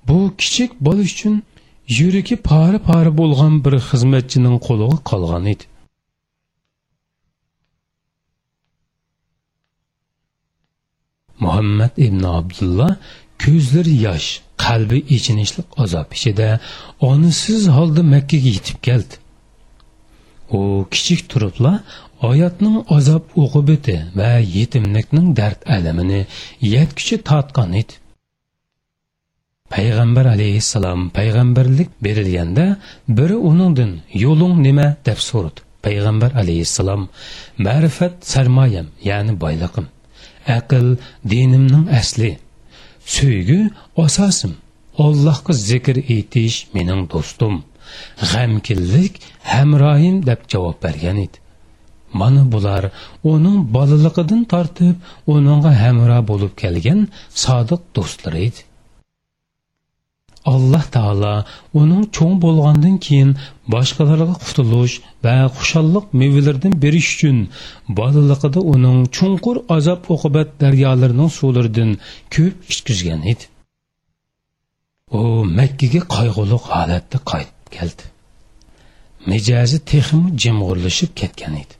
bu 0.08 0.18
kichik 0.40 0.70
bola 0.86 1.02
uchun 1.12 1.34
yuragi 1.98 2.36
pari 2.50 2.78
pari 2.88 3.10
bo'lgan 3.20 3.54
bir 3.64 3.74
xizmatchining 3.88 4.56
qo'liga 4.66 4.98
qolgan 5.10 5.44
edi. 5.52 5.64
Muhammad 11.44 11.92
ibn 12.06 12.22
abdulloh 12.38 12.92
ko'zlari 13.44 13.94
yosh 14.06 14.28
qalbi 14.64 14.98
ichinishli 15.16 15.62
azob 15.84 16.08
ichida 16.16 16.48
onisiz 17.10 17.62
holda 17.76 18.02
makkaga 18.14 18.50
yetib 18.56 18.78
keldi. 18.88 19.14
U 20.58 20.60
kichik 20.92 21.20
turibla 21.30 21.72
oyatning 22.22 22.76
azob 22.96 23.24
o'qibiti 23.42 23.96
va 24.18 24.32
yetimlikning 24.56 25.36
dard 25.36 25.60
alamini 25.76 26.20
yetkichi 26.60 27.16
tortgan 27.28 27.72
edi. 27.80 27.94
Payg'ambar 29.74 30.26
alayhissalom 30.34 31.00
payg'ambarlik 31.18 31.90
berilganda 32.04 32.66
biri 33.08 33.36
uningdan 33.50 33.92
yo'ling 34.24 34.54
nima? 34.66 34.88
deb 35.06 35.18
so'radi. 35.28 35.60
Payg'ambar 35.84 36.30
alayhissalom 36.42 37.02
ma'rifat 37.66 38.14
sarmoyam 38.32 38.86
ya'ni 39.08 39.32
boyliqim. 39.42 39.86
Aql 40.58 40.86
dinimning 41.32 41.86
asli. 42.00 42.32
So'ygi 43.14 43.60
asosim. 44.04 44.52
Allohga 45.04 45.52
zikr 45.70 45.96
etish 46.16 46.56
mening 46.74 47.02
do'stim. 47.12 47.54
G'amkinlik 48.30 49.14
hamrohim 49.52 50.16
deb 50.28 50.40
javob 50.52 50.76
bergan 50.84 51.18
edi. 51.26 51.38
Mana 52.20 52.42
bular 52.52 52.82
uning 53.32 53.58
bolaligidan 53.76 54.42
tortib 54.52 54.96
uningga 55.34 55.72
hamro 55.82 56.18
bo'lib 56.30 56.52
kelgan 56.62 57.00
sodiq 57.44 57.82
do'stlari 57.96 58.40
edi. 58.48 58.60
Alloh 60.54 60.84
taolo 60.96 61.34
uning 61.80 62.04
cho'ng 62.16 62.36
bo'lgandan 62.44 62.96
keyin 63.06 63.30
boshqalarga 63.74 64.34
qutilish 64.44 64.94
va 65.24 65.36
xushalliq 65.56 66.06
mevalardan 66.20 66.74
berish 66.84 67.08
uchun 67.14 67.38
bolaligida 67.98 68.60
uning 68.74 68.98
chunqur 69.16 69.56
azob 69.76 70.00
oqibat 70.14 70.48
daryolarining 70.62 71.30
suvlaridan 71.38 71.90
ko'p 72.34 72.54
ichkizgan 72.72 73.20
edi. 73.32 73.44
U 75.18 75.20
makkaga 75.58 76.00
qayg'uli 76.14 76.56
holatda 76.68 77.18
qaytib 77.30 77.66
keldi. 77.76 78.04
Mijozi 79.30 79.78
texmi 79.90 80.28
jimg'urlashib 80.42 81.10
ketgan 81.20 81.54
edi. 81.62 81.77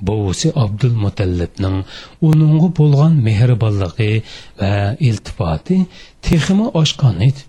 Buvisi 0.00 0.48
abdul 0.64 0.94
mutallibning 1.04 1.78
uningga 2.28 2.68
bo'lgan 2.78 3.12
mehribonligi 3.26 4.12
va 4.60 4.72
iltifoti 5.08 5.76
texmi 6.26 6.66
oshqon 6.80 7.16
edi. 7.28 7.42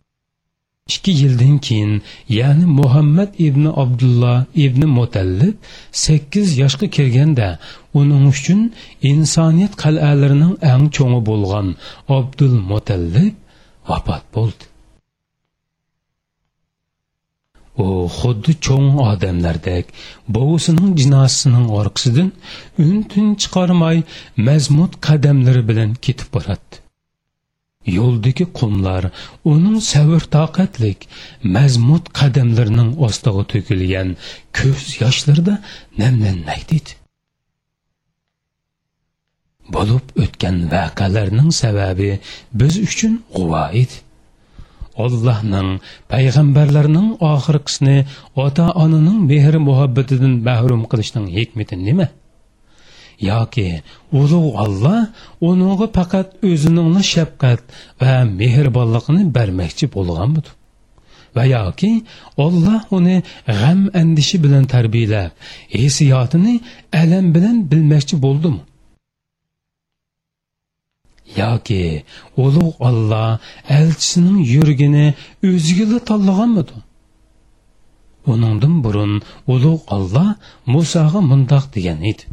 Ikki 0.94 1.12
yildan 1.22 1.58
keyin 1.66 1.94
ya'ni 2.40 2.66
muhammad 2.80 3.30
ibn 3.48 3.66
abdulloh 3.84 4.38
ibn 4.66 4.82
mutallib 4.98 5.56
sakkiz 6.04 6.48
yoshga 6.62 6.88
kirganda 6.96 7.50
uning 8.00 8.26
uchun 8.34 8.62
insoniyat 9.12 9.74
qal'alarining 9.84 10.54
eng 10.72 10.84
cho'ngi 10.96 11.22
bo'lgan 11.30 11.68
abdul 12.18 12.56
mutallib 12.72 13.34
vafot 13.90 14.24
bo'ldi. 14.36 14.75
U 17.84 17.86
xuddi 18.18 18.54
cho'ng 18.66 18.90
odamlardek 19.12 19.86
bovisining 20.36 20.92
jinosining 21.02 21.68
orqasidan 21.80 22.30
un 22.86 22.98
tun 23.12 23.28
chiqarmay 23.42 23.98
mazmut 24.48 24.94
qadamlari 25.08 25.64
bilan 25.70 25.92
ketib 26.06 26.30
boradi. 26.36 26.76
Yo'ldagi 27.98 28.46
qumlar 28.60 29.04
uning 29.54 29.80
savr 29.92 30.22
toqatlik 30.36 31.00
mazmut 31.56 32.06
qadamlarining 32.20 32.92
ostiga 33.08 33.44
to'kilgan 33.52 34.10
ko'z 34.58 34.86
yoshlarida 35.02 35.56
namlanmaydi 36.02 36.80
bo'lib 39.74 40.06
o'tgan 40.24 40.58
voqealarning 40.74 41.52
sababi 41.62 42.10
biz 42.60 42.74
uchun 42.88 43.14
g'uvo 43.36 43.64
edi. 43.82 44.05
Allohning 45.04 45.70
payg'ambarlarning 46.12 47.08
oxirgisini 47.32 47.98
ota 48.46 48.66
onaning 48.84 49.20
mehr 49.32 49.56
muhabbatidan 49.70 50.34
mahrum 50.48 50.82
qilishning 50.92 51.28
hikmati 51.38 51.76
nima? 51.88 52.08
Yoki 53.30 53.82
ulug' 54.20 54.56
Alloh 54.66 55.02
uningga 55.50 55.88
faqat 55.98 56.28
o'zining 56.50 56.96
shafqat 57.14 57.62
va 58.02 58.14
mehribonligini 58.40 59.24
bermoqchi 59.38 59.86
bo'lganmidi 59.96 60.50
va 61.36 61.44
yoki 61.56 61.92
Alloh 62.46 62.82
uni 62.98 63.18
g'am 63.60 63.80
andishi 64.02 64.38
bilan 64.44 64.64
tarbiyalab 64.74 65.32
hissiyotini 65.80 66.54
alam 67.02 67.26
bilan 67.36 67.58
bilmoqchi 67.72 68.16
bo'ldimi? 68.26 68.62
Yoki 71.40 72.04
ulug' 72.46 72.78
Alloh 72.90 73.40
elchisining 73.78 74.40
yurgini 74.54 75.08
o'zigila 75.50 76.00
tanlaganmidi? 76.10 76.76
Uningdan 78.32 78.76
burun 78.84 79.14
ulug' 79.54 79.84
Alloh 79.96 80.30
Musoga 80.74 81.20
mundoq 81.30 81.66
degan 81.76 82.00
edi. 82.12 82.24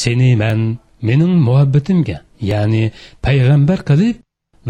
Seni 0.00 0.30
man 0.42 0.60
mening 1.06 1.34
muhabbatimga 1.46 2.18
ya'ni 2.50 2.84
payg'ambar 3.24 3.80
qilib 3.88 4.16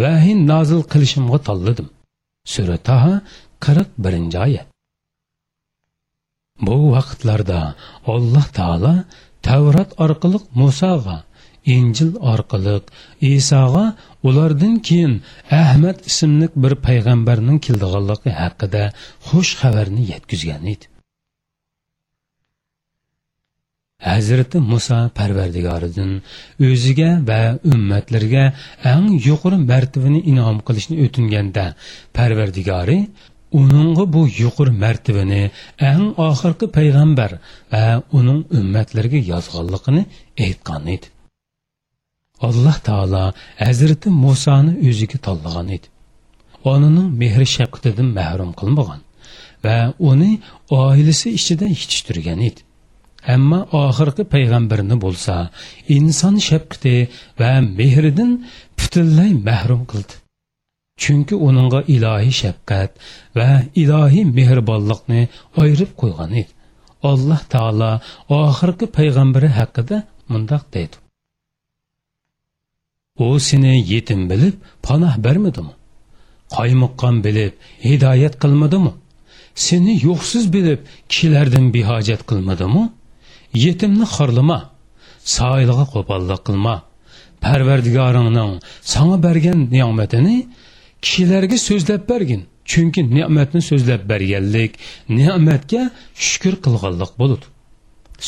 vahiy 0.03 0.37
nozil 0.51 0.83
qilishimga 0.93 1.39
tanladim. 1.47 1.89
Sura 2.53 2.79
taha 2.89 3.15
qirq 3.65 3.89
birinchi 4.05 4.39
oyat. 4.47 4.67
Bu 6.67 6.77
vaqtlarda 6.95 7.61
alloh 8.15 8.47
taolo 8.59 8.95
tavrat 9.47 9.91
orqali 10.05 10.39
musoga 10.61 11.17
injil 11.77 12.11
orqali 12.33 12.77
isoga 13.21 13.85
ulardan 14.29 14.75
keyin 14.89 15.15
ahmad 15.63 15.99
ismli 16.11 16.47
bir 16.63 16.75
payg'ambarning 16.87 17.59
keldiganligi 17.67 18.31
haqida 18.43 18.85
xush 19.29 19.53
xabarni 19.61 20.03
yetkazgan 20.13 20.65
edi 20.75 20.87
hazrati 24.09 24.59
Musa 24.71 24.99
Parvardigoridan 25.19 26.13
o'ziga 26.69 27.09
va 27.31 27.41
ummatlarga 27.75 28.45
eng 28.93 29.09
yuqori 29.27 29.59
martabani 29.71 30.21
inom 30.33 30.61
qilishni 30.69 30.97
o'tinganda 31.05 31.65
Parvardigori 32.17 32.99
uningga 33.61 34.05
bu 34.15 34.23
yuqori 34.41 34.73
martabani 34.85 35.43
eng 35.91 36.05
oxirgi 36.29 36.67
payg'ambar 36.79 37.31
va 37.73 37.85
uning 38.19 38.41
ummatlariga 38.59 39.21
yozganligini 39.33 40.03
aytgan 40.47 40.87
edi. 40.95 41.07
Alloh 42.41 42.79
taolo 42.89 43.33
Hazreti 43.59 44.09
Musoni 44.11 44.73
o'ziga 44.89 45.19
tanlagan 45.27 45.69
edi. 45.77 45.89
Onaning 46.73 47.11
mehri 47.21 47.47
shafqatidan 47.57 48.09
mahrum 48.19 48.51
qilmagan 48.61 49.01
va 49.65 49.77
uni 50.11 50.33
oilasi 50.71 51.29
ichida 51.39 51.67
yetishtirgan 51.75 52.41
edi. 52.49 52.61
Әмма 53.35 53.59
ахырқы 53.75 54.25
пайғамбарны 54.33 54.97
bo'lsa 55.05 55.35
инсан 55.97 56.39
шәпқіте 56.49 56.95
вә 57.41 57.51
мехридін 57.81 58.31
бүтінләй 58.79 59.35
мәхрум 59.49 59.83
қылды. 59.91 60.21
Чүнкі 61.03 61.35
оныңға 61.49 61.83
илахи 61.95 62.33
шәпқәт 62.43 63.03
вә 63.39 63.49
илахи 63.83 64.23
мехрибанлықны 64.39 65.27
айырып 65.65 65.93
қойған 65.99 66.39
еді. 66.43 66.55
Аллах 67.03 67.45
Таала 67.51 67.91
ахырқы 68.29 68.89
пайғамбары 68.95 69.51
хақыда 69.59 70.03
мұндақ 70.31 70.65
дейді. 70.75 71.03
О 73.19 73.39
seni 73.39 73.83
yetim 73.83 74.29
біліп, 74.29 74.55
панах 74.83 75.19
бермеді 75.19 75.61
му? 75.61 75.73
Қаймыққан 76.51 77.23
біліп, 77.23 77.55
hidayet? 77.85 78.39
Seni 79.55 79.99
yoksuz 80.05 80.53
bilip 80.53 80.87
kishilardan 81.09 81.75
bir 81.75 81.83
hacet 81.83 82.27
kılmadı 82.27 82.69
mı? 82.69 82.93
yetimni 83.55 84.07
xorlama 84.15 84.59
soiliga 85.35 85.85
qo'pollik 85.95 86.41
qilma 86.47 86.75
parvardigoringning 87.45 88.53
sanga 88.93 89.17
bergan 89.27 89.59
ne'matini 89.75 90.37
kishilarga 91.05 91.59
so'zlab 91.69 92.03
bergin 92.11 92.43
chunki 92.71 93.01
ne'matni 93.17 93.61
so'zlab 93.71 94.03
berganlik 94.13 94.73
ne'matga 95.19 95.83
shukur 96.29 96.55
qilganlik 96.65 97.13
bo'ladi 97.21 97.47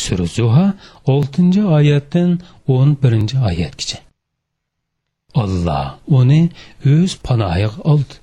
sura 0.03 0.27
zuha 0.37 0.67
oltinchi 1.15 1.63
oyatdan 1.79 2.31
o'n 2.75 2.91
birinchi 3.03 3.37
oyatgacha 3.51 3.99
Allah 5.35 5.99
onu 6.11 6.49
öz 6.85 7.19
panohiga 7.19 7.71
aldı. 7.85 8.15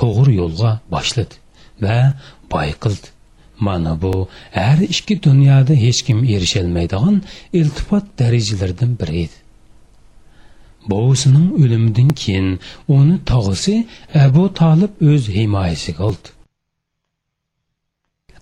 Doğru 0.00 0.32
yo'lga 0.32 0.80
başladı 0.90 1.34
ve 1.82 2.12
boy 2.52 2.72
mana 3.58 4.02
bu 4.02 4.28
her 4.50 4.78
ikki 4.78 5.22
dünyada 5.22 5.72
hiç 5.72 6.02
kim 6.02 6.24
erisholmaydigan 6.24 7.22
iltifat 7.52 8.04
derecelerden 8.18 8.98
biriydi. 8.98 9.30
edi 10.82 10.88
ölümünden 10.88 11.62
o'limidan 11.62 12.08
keyin 12.08 12.60
uni 12.88 13.24
tog'isi 13.26 13.86
abu 14.14 14.54
tolib 14.54 14.92
o'z 15.00 15.28
himoyasiga 15.28 16.04
oldi 16.04 16.28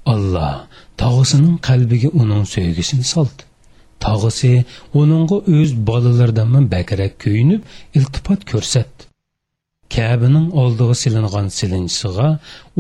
alloh 0.07 0.66
tog'isining 0.97 1.59
qalbiga 1.68 2.09
uning 2.09 2.47
sevgisini 2.47 3.05
saldı. 3.05 3.51
Tog'isi 4.05 4.53
uningga 5.00 5.38
o'z 5.57 5.70
bolalaridan 5.88 6.68
bakrak 6.74 7.12
kuyinib 7.22 7.62
iltifot 7.98 8.40
ko'rsatdi 8.53 9.03
kabining 9.96 10.48
oldiga 10.62 10.94
silingan 11.03 11.46
silinchisiga 11.59 12.28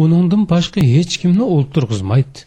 uningdan 0.02 0.42
boshqa 0.52 0.80
hech 0.94 1.14
kimni 1.22 1.44
o'ltirg'izmaydi. 1.56 2.40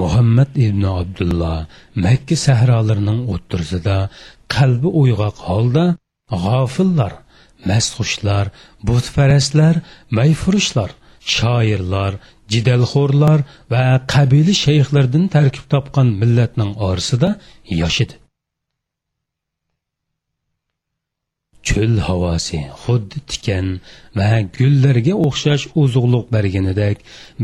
Muhammad 0.00 0.50
ibn 0.66 0.82
abdulloh 1.00 1.58
makka 2.04 2.36
sahrolarining 2.46 3.20
o'ttirsida 3.34 3.96
qalbi 4.54 4.88
uyg'oq 5.02 5.36
holda 5.48 5.84
g'ofillar 6.44 7.12
mastxushlar 7.70 8.46
butparastlar 8.88 9.74
mayfurushlar 10.18 10.90
shoirlar 11.36 12.12
jidalxo'rlar 12.52 13.38
va 13.72 13.84
qabila 14.14 14.54
shayxlardan 14.64 15.24
tarkib 15.36 15.64
topgan 15.72 16.08
millatning 16.20 16.72
orasida 16.88 17.30
yashidi 17.80 18.14
cho'l 21.68 21.94
havosi 22.08 22.60
xuddi 22.82 23.18
tikan 23.30 23.66
va 24.18 24.28
gullarga 24.56 25.14
o'xshash 25.26 25.64
ozuqliq 25.82 26.24
berganidek 26.36 26.96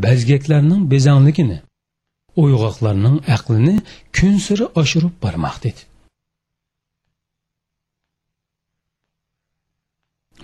bazgaklarning 0.04 0.82
bezangligini 0.92 1.58
uyg'oqlarning 2.42 3.16
aqlini 3.36 3.76
kun 4.16 4.34
siri 4.46 4.66
oshirib 4.80 5.14
bormoqda 5.24 5.66
edi. 5.72 5.82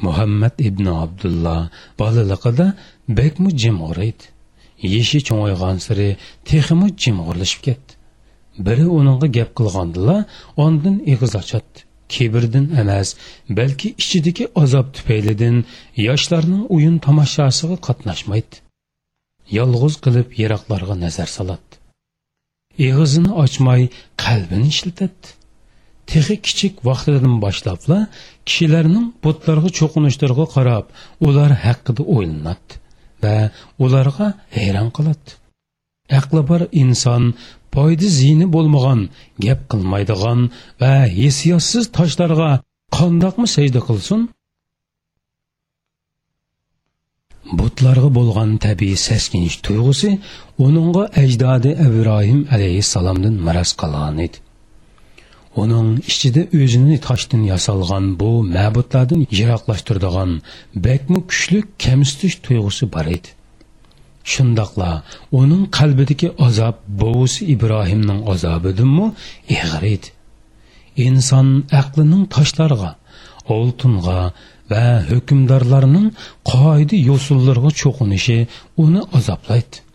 Muhammad 0.06 0.54
ibn 0.68 0.86
abdulloh 1.04 1.62
bolaligida 2.00 2.66
bekmu 3.18 3.50
jimg'ur 3.62 3.98
edi 4.10 4.24
yeshi 4.94 5.18
cho'ng'aygan 5.28 5.76
siri 5.86 6.08
texmi 6.50 6.88
jimg'irlashib 7.02 7.60
ketdi. 7.66 7.92
Biri 8.66 8.86
uningga 8.98 9.28
gap 9.36 9.50
qilgandila 9.58 10.16
ondan 10.64 10.96
ig'iz 11.12 11.32
ochadi 11.42 11.78
kibrdan 12.14 12.66
emas 12.82 13.08
balki 13.58 13.88
ichidagi 14.02 14.44
azob 14.62 14.86
tufaylidan 14.96 15.56
yoshlarning 16.08 16.62
o'yin 16.74 16.96
tomoshasiga 17.06 17.76
qatnashmaydi. 17.86 18.56
Yolg'iz 19.58 19.94
qilib 20.04 20.28
yiroqlarga 20.40 20.94
nazar 21.04 21.28
soladi 21.38 21.76
ig'izini 22.84 23.32
ochmay 23.44 23.82
qalbini 24.24 24.68
ishlatadi 24.74 25.28
texi 26.10 26.36
kichik 26.46 26.74
vaqtidan 26.88 27.36
boshlabla 27.44 27.98
kishilarning 28.48 29.06
butlarga 29.24 29.70
cho'qinishlariga 29.78 30.46
qarab 30.56 30.84
ular 31.26 31.50
haqida 31.64 32.02
o'ylanadi. 32.14 32.72
Va 33.22 33.36
ularga 33.84 34.28
hayron 34.56 34.88
qiladi 34.96 35.30
aqli 36.18 36.42
bor 36.50 36.62
inson 36.82 37.24
foyda 37.74 38.08
ziyni 38.18 38.46
bo'lmagan 38.54 39.00
gap 39.44 39.60
qilmaydigan 39.72 40.40
va 40.82 40.94
hissiyotsiz 41.18 41.84
toshlarga 41.96 42.50
qandoqmi 42.96 43.46
sajda 43.56 43.80
qilsin? 43.88 44.20
Butlarga 47.58 48.08
bo'lgan 48.18 48.50
tabiiy 48.66 48.98
saskinish 49.08 49.56
tuyg'usi 49.66 50.10
uningga 50.66 51.04
ajdodi 51.22 51.70
ibrohim 51.86 52.40
alayhissalomdan 52.54 53.34
maras 53.46 53.70
qolgan 53.80 54.16
edi. 54.26 54.45
Оның 55.56 55.86
ішіде 56.04 56.42
өзінің 56.52 56.98
o'zini 57.12 57.48
ясалған 57.48 58.10
бұл 58.20 58.42
bu 58.44 58.82
жирақлаштырдыған 59.38 60.34
бәкмі 60.86 61.22
bakmi 61.22 61.62
кәмістіш 61.80 62.36
тұйғысы 62.44 62.88
бар 62.92 63.08
еді. 63.14 63.32
Шындақла, 64.26 65.02
оның 65.32 65.70
uning 65.72 66.28
азап 66.36 66.36
azob 66.46 66.76
Ибрахимның 66.90 67.48
ibrohimning 67.54 68.28
azobidinmi 68.32 69.08
еғір 69.48 69.88
еді. 69.94 70.12
Инсан 70.96 71.64
әқлінің 71.70 72.28
toshlarga 72.28 72.96
олтынға 73.48 74.32
вә 74.70 74.84
hukmdorlarning 75.08 76.12
қайды 76.44 77.00
yo'sullarga 77.00 77.70
чоқынышы 77.70 78.48
оны 78.76 79.06
азаплайды. 79.12 79.85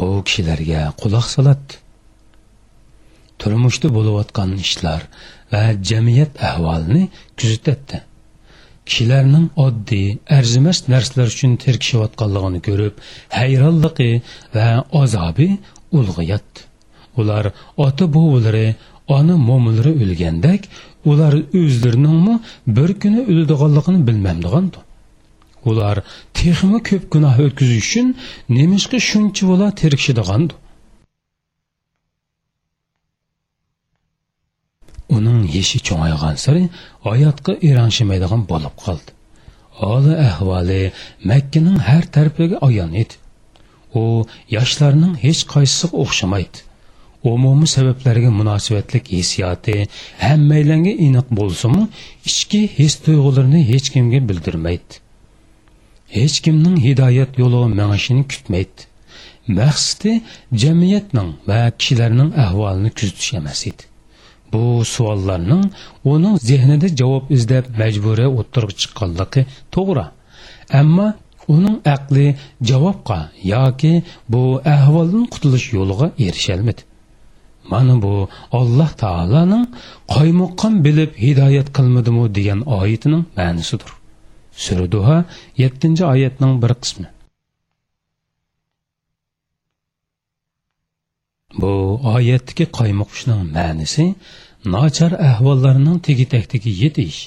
Bu 0.00 0.08
kishilarga 0.26 0.80
quloq 1.00 1.26
soladi 1.34 1.74
turmushda 3.40 3.88
bo'layotgan 3.96 4.50
ishlar 4.66 5.02
va 5.52 5.62
jamiyat 5.90 6.32
ahvolini 6.48 7.02
kuzatadi 7.38 7.98
kishilarning 8.88 9.46
oddiy 9.66 10.08
arzimas 10.38 10.78
narsalar 10.92 11.28
uchun 11.34 11.52
terkishayotganligini 11.64 12.60
ko'rib 12.68 12.94
hayronligi 13.38 14.10
va 14.56 14.68
azobi 15.02 15.48
ulg'ayadi 15.98 16.58
ular 17.20 17.44
ota 17.86 18.04
bobolari 18.16 18.66
ona 19.16 19.34
mo'milari 19.48 19.92
o'lgandek 20.02 20.62
ular 21.10 21.32
o'zlariningmi 21.60 22.34
bir 22.76 22.90
kuni 23.02 23.20
o'ladiganligini 23.30 24.00
bilmamdigandi 24.08 24.78
ular 25.70 25.96
texmi 26.38 26.78
ko'p 26.88 27.04
gunoh 27.14 27.36
o'tkazish 27.46 27.84
uchun 27.88 28.08
nemishqa 28.58 28.98
shuncha 29.10 29.42
bola 29.50 29.66
terkishidigandi 29.80 30.54
uning 35.16 35.40
yeshi 35.56 35.78
cho'ngaygan 35.88 36.36
sari 36.44 36.62
hayotga 37.06 37.52
eranshimaydigan 37.68 38.42
bo'lib 38.50 38.74
qoldi. 38.84 39.10
Holi 39.80 40.14
ahvoli 40.28 40.82
makkaning 41.30 41.78
har 41.88 42.04
tarafiga 42.14 42.56
ayon 42.68 42.92
edi. 43.02 43.14
U 44.00 44.02
yoshlarning 44.56 45.14
hech 45.24 45.42
qaysisiga 45.52 45.94
o'xshamaydi. 46.04 46.58
Umumiy 47.32 47.70
sabablarga 47.76 48.30
munosabatlik 48.40 49.04
hissiyoti 49.16 49.76
hammaylanga 50.26 50.92
aniq 51.06 51.28
bo'lsimi 51.38 51.82
ichki 52.30 52.60
his 52.78 52.94
tuyg'ularini 53.04 53.60
hech 53.72 53.86
kimga 53.94 54.20
bildirmaydi. 54.28 54.92
Hech 56.16 56.36
kimning 56.44 56.76
hidoyat 56.86 57.30
yo'li 57.42 57.60
mangishini 57.80 58.22
kutmaydi. 58.32 58.80
Maqsadi 59.58 60.12
jamiyatning 60.62 61.30
va 61.48 61.60
kishilarning 61.78 62.30
ahvolini 62.44 62.90
kuzatish 62.98 63.30
emas 63.40 63.60
edi. 63.70 63.82
Bu 64.52 64.62
savollarning 64.94 65.64
uning 66.12 66.36
zehnida 66.50 66.88
javob 67.00 67.24
izlab 67.36 67.66
majburiy 67.80 68.28
o'ttirib 68.40 68.72
chiqqanligi 68.80 69.42
to'g'ri. 69.74 70.06
Ammo 70.80 71.08
uning 71.54 71.76
aqli 71.94 72.26
javobga 72.70 73.18
yoki 73.54 73.92
bu 74.32 74.42
ahvoldan 74.76 75.24
qutulish 75.32 75.66
yo'liga 75.76 76.06
erisholmadi 76.26 76.82
mana 77.70 77.94
bu 78.02 78.28
alloh 78.58 78.90
taoloning 79.02 79.64
qoymoqqan 80.14 80.74
bilib 80.86 81.10
hidoyat 81.24 81.68
qilmadimi 81.76 82.24
degan 82.38 82.60
oyatining 82.78 83.24
ma'nisidir. 83.38 83.97
Suraduha 84.64 85.18
yettinchi 85.62 86.04
oyatning 86.14 86.54
bir 86.62 86.72
qismi. 86.82 87.06
Bu 91.60 91.72
oyatdagi 92.14 92.64
qaymoqishning 92.78 93.42
ma'nisi 93.56 94.04
nochar 94.74 95.12
ahvollarning 95.30 95.98
tegitakdagi 96.08 96.72
yetish 96.82 97.20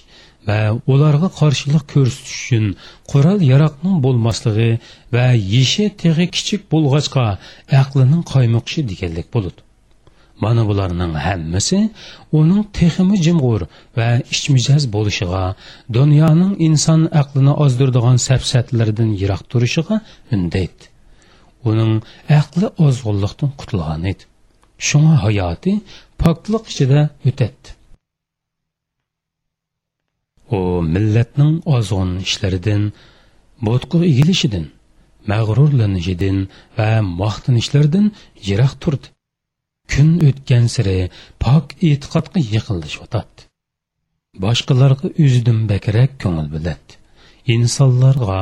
va 0.47 0.59
ularga 0.93 1.29
qarshilik 1.39 1.83
ko'rsatish 1.93 2.37
uchun 2.43 2.65
qurol 3.11 3.39
yaroqning 3.51 3.97
bo'lmasligi 4.05 4.69
va 5.15 5.27
yeshi 5.55 5.85
teg'i 6.03 6.27
kichik 6.35 6.61
bo'lg'achqa 6.73 7.25
aqlining 7.81 8.23
qaymoqishi 8.33 8.81
deganlik 8.91 9.27
bo'ladi. 9.35 9.59
Mana 10.43 10.61
bularning 10.69 11.13
hammasi 11.25 11.79
uning 12.39 12.61
texmi 12.79 13.15
jimg'ur 13.25 13.61
va 13.97 14.09
ichmijoz 14.33 14.83
bo'lishiga 14.95 15.43
dunyoning 15.97 16.53
inson 16.67 17.01
aqlini 17.21 17.53
ozdirdigan 17.63 18.17
safsatlardan 18.27 19.09
yiroq 19.21 19.43
turishiga 19.51 19.95
undaydi 20.35 20.85
uning 21.69 21.93
aqli 22.39 22.67
ozg'unlikdan 22.85 23.51
qutulgan 23.59 24.03
edi 24.11 24.23
shunga 24.87 25.15
hayoti 25.25 25.73
poklik 26.21 26.65
ichida 26.71 26.99
o'tadi. 27.29 27.69
U 30.57 30.59
millatning 30.93 31.53
ozg'un 31.75 32.11
ishlaridan 32.27 32.83
bo'tqi 33.67 33.97
egilishidan 34.11 34.65
mag'rurlanishidan 35.31 36.37
va 36.77 36.89
maqtanishlardan 37.21 38.05
yiroq 38.47 38.73
turdi. 38.83 39.07
Kun 39.91 40.09
o'tgan 40.27 40.65
siri 40.75 40.97
pok 41.43 41.65
e'tiqodga 41.89 42.39
yiqilishyotadi 42.53 43.47
boshqalarga 44.43 45.07
o'zidan 45.23 45.59
bakrak 45.71 46.11
ko'ngil 46.23 46.47
biladi 46.55 46.93
insonlarga 47.55 48.39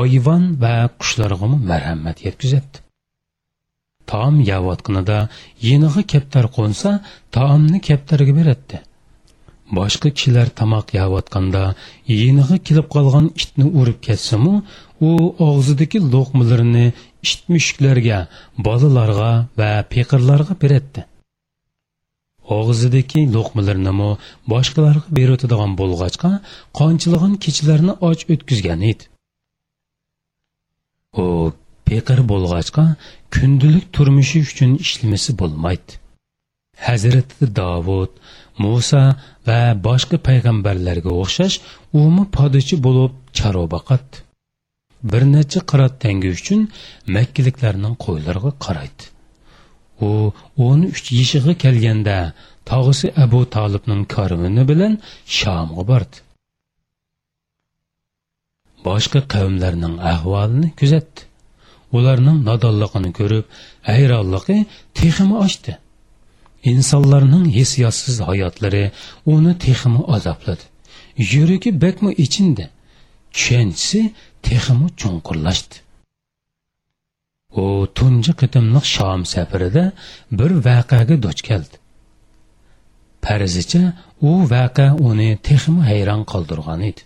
oyvon 0.00 0.42
va 0.62 0.74
qushlarga 1.00 1.46
marhamat 1.70 2.18
yetkazadi. 2.26 2.76
Taom 4.10 4.36
yeyotganida 4.50 5.18
yeniga 5.68 6.02
kaptar 6.12 6.46
qo'nsa 6.56 6.90
taomni 7.36 7.78
kaptarga 7.88 8.32
beradi 8.38 8.78
boshqa 9.78 10.08
kishilar 10.16 10.48
tomoq 10.60 10.86
yeyotganda 10.98 11.62
yeniga 12.22 12.56
kelib 12.66 12.86
qolgan 12.94 13.26
itni 13.42 13.66
urib 13.80 13.98
ketsamu 14.06 14.54
u 15.00 15.10
og'zidagi 15.48 15.98
lo'qmalarini 16.14 16.86
it 17.32 17.40
mushuklarga 17.52 18.18
bolalarga 18.66 19.30
va 19.60 19.70
peqirlarga 19.92 20.54
beradi 20.62 21.04
og'zidagi 22.54 23.20
lo'qmalarnimi 23.34 24.10
boshqalarga 24.52 25.08
berotadigan 25.18 25.72
bo'lg'achqa 25.80 26.30
qonchilig'in 26.78 27.34
kechalarni 27.44 27.92
och 28.08 28.20
o'tkazgan 28.34 28.80
edi. 28.90 29.04
U 31.22 31.26
peqir 31.88 32.20
bo'lg'achqa 32.32 32.84
kundalik 33.34 33.86
turmushi 33.96 34.38
uchun 34.46 34.70
ishlamasi 34.84 35.30
bo'lmaydi. 35.40 35.92
Hazrati 36.86 37.44
davud 37.60 38.12
muso 38.62 39.02
va 39.48 39.60
boshqa 39.88 40.16
payg'ambarlarga 40.28 41.10
o'xshash 41.22 41.56
umi 42.02 42.24
podachi 42.36 42.76
bo'lib 42.86 43.12
charo 43.38 43.64
boqadi 43.74 44.25
bir 45.12 45.22
necha 45.34 45.60
qirat 45.70 45.94
tangi 46.04 46.28
uchun 46.36 46.60
makkaliklarning 47.16 47.94
qo'ylariga 48.04 48.52
qaraydi. 48.64 49.04
U 50.06 50.10
o'n 50.66 50.80
uch 50.92 51.06
yoshiga 51.18 51.54
kelganda 51.64 52.16
tog'isi 52.70 53.06
abu 53.24 53.40
tolibning 53.56 54.02
karvini 54.14 54.64
bilan 54.70 54.92
shomga 55.38 55.82
bordi. 55.90 56.16
Boshqa 58.86 59.20
qavmlarning 59.34 59.96
ahvolini 60.12 60.68
kuzatdi. 60.80 61.20
Ularning 61.96 62.38
nodonligini 62.48 63.10
ko'rib 63.18 63.44
hayronligi 63.88 64.56
teximi 64.98 65.36
ochdi 65.46 65.72
insonlarning 66.72 67.46
hissiyotsiz 67.56 68.16
hayotlari 68.28 68.84
uni 69.34 69.52
teximi 69.64 70.02
azobladi. 70.16 70.64
Yuragi 71.32 71.70
bakmi 71.82 72.12
ichindi? 72.24 72.64
Tushunchisi 73.32 74.00
texmi 74.46 74.88
chunqurlashdi. 75.00 75.76
U 77.62 77.64
tunji 77.96 78.32
qitimliq 78.40 78.86
shom 78.94 79.20
safarida 79.32 79.84
bir 80.38 80.50
voqeaga 80.66 81.16
duch 81.24 81.40
keldi. 81.48 81.76
Farzicha 83.24 83.82
u 84.28 84.30
voqea 84.52 84.88
uni 85.08 85.30
texmi 85.48 85.80
hayron 85.88 86.22
qoldirgan 86.32 86.80
edi. 86.90 87.02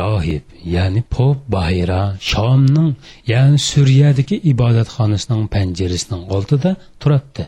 Rohib 0.00 0.44
ya'ni 0.74 1.02
pop 1.14 1.38
bahira 1.54 2.02
shomning 2.30 2.90
ya'ni 3.32 3.58
suriyadagi 3.70 4.36
ibodatxonasining 4.52 5.44
panjarasining 5.54 6.22
oldida 6.36 6.70
turibdi 7.02 7.44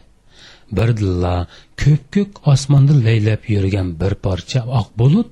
birdilla 0.78 1.34
ko'p 1.82 2.02
ko'k 2.14 2.30
osmonda 2.52 2.94
laylab 3.06 3.42
yurgan 3.54 3.88
bir 4.00 4.12
parcha 4.26 4.60
oq 4.80 4.88
bulut 5.00 5.30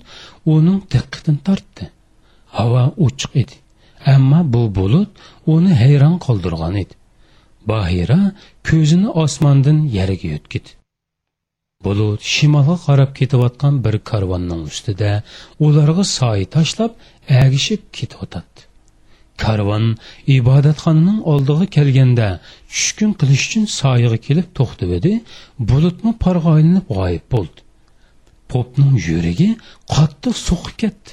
uning 0.54 0.78
diqqatini 0.92 1.40
tortdi. 1.46 1.84
Havo 2.56 2.84
ochiq 3.06 3.32
edi 3.42 3.54
ammo 4.14 4.40
bu 4.54 4.62
bulut 4.78 5.10
uni 5.54 5.72
hayron 5.82 6.16
qoldirgan 6.26 6.74
edi. 6.82 6.94
Bahira 7.70 8.20
ko'zini 8.68 9.08
osmondan 9.24 9.78
yariga 9.98 10.28
yo'tkidi 10.34 10.70
bulut 11.84 12.20
shimolga 12.34 12.76
qarab 12.86 13.10
ketayotgan 13.18 13.74
bir 13.84 13.96
karvonning 14.10 14.62
ustida 14.70 15.12
ularga 15.66 16.04
soy 16.18 16.40
tashlab 16.56 16.92
agishib 17.42 17.82
ketayotadi. 17.98 18.49
Karvon 19.44 19.84
ibodatxonaning 20.36 21.20
oldiga 21.32 21.66
kelganda 21.76 22.28
tushkun 22.74 23.10
qilish 23.20 23.44
uchun 23.48 23.64
soyiga 23.80 24.18
kelib 24.26 24.48
to'xtab 24.58 24.92
bulutmi 25.70 26.12
parga 26.24 26.50
aylanib 26.56 26.86
g'oyib 26.96 27.24
bo'ldi. 27.34 27.60
Popning 28.52 28.94
yuragi 29.08 29.48
qattiq 29.94 30.36
so'qib 30.48 30.76
ketdi. 30.82 31.10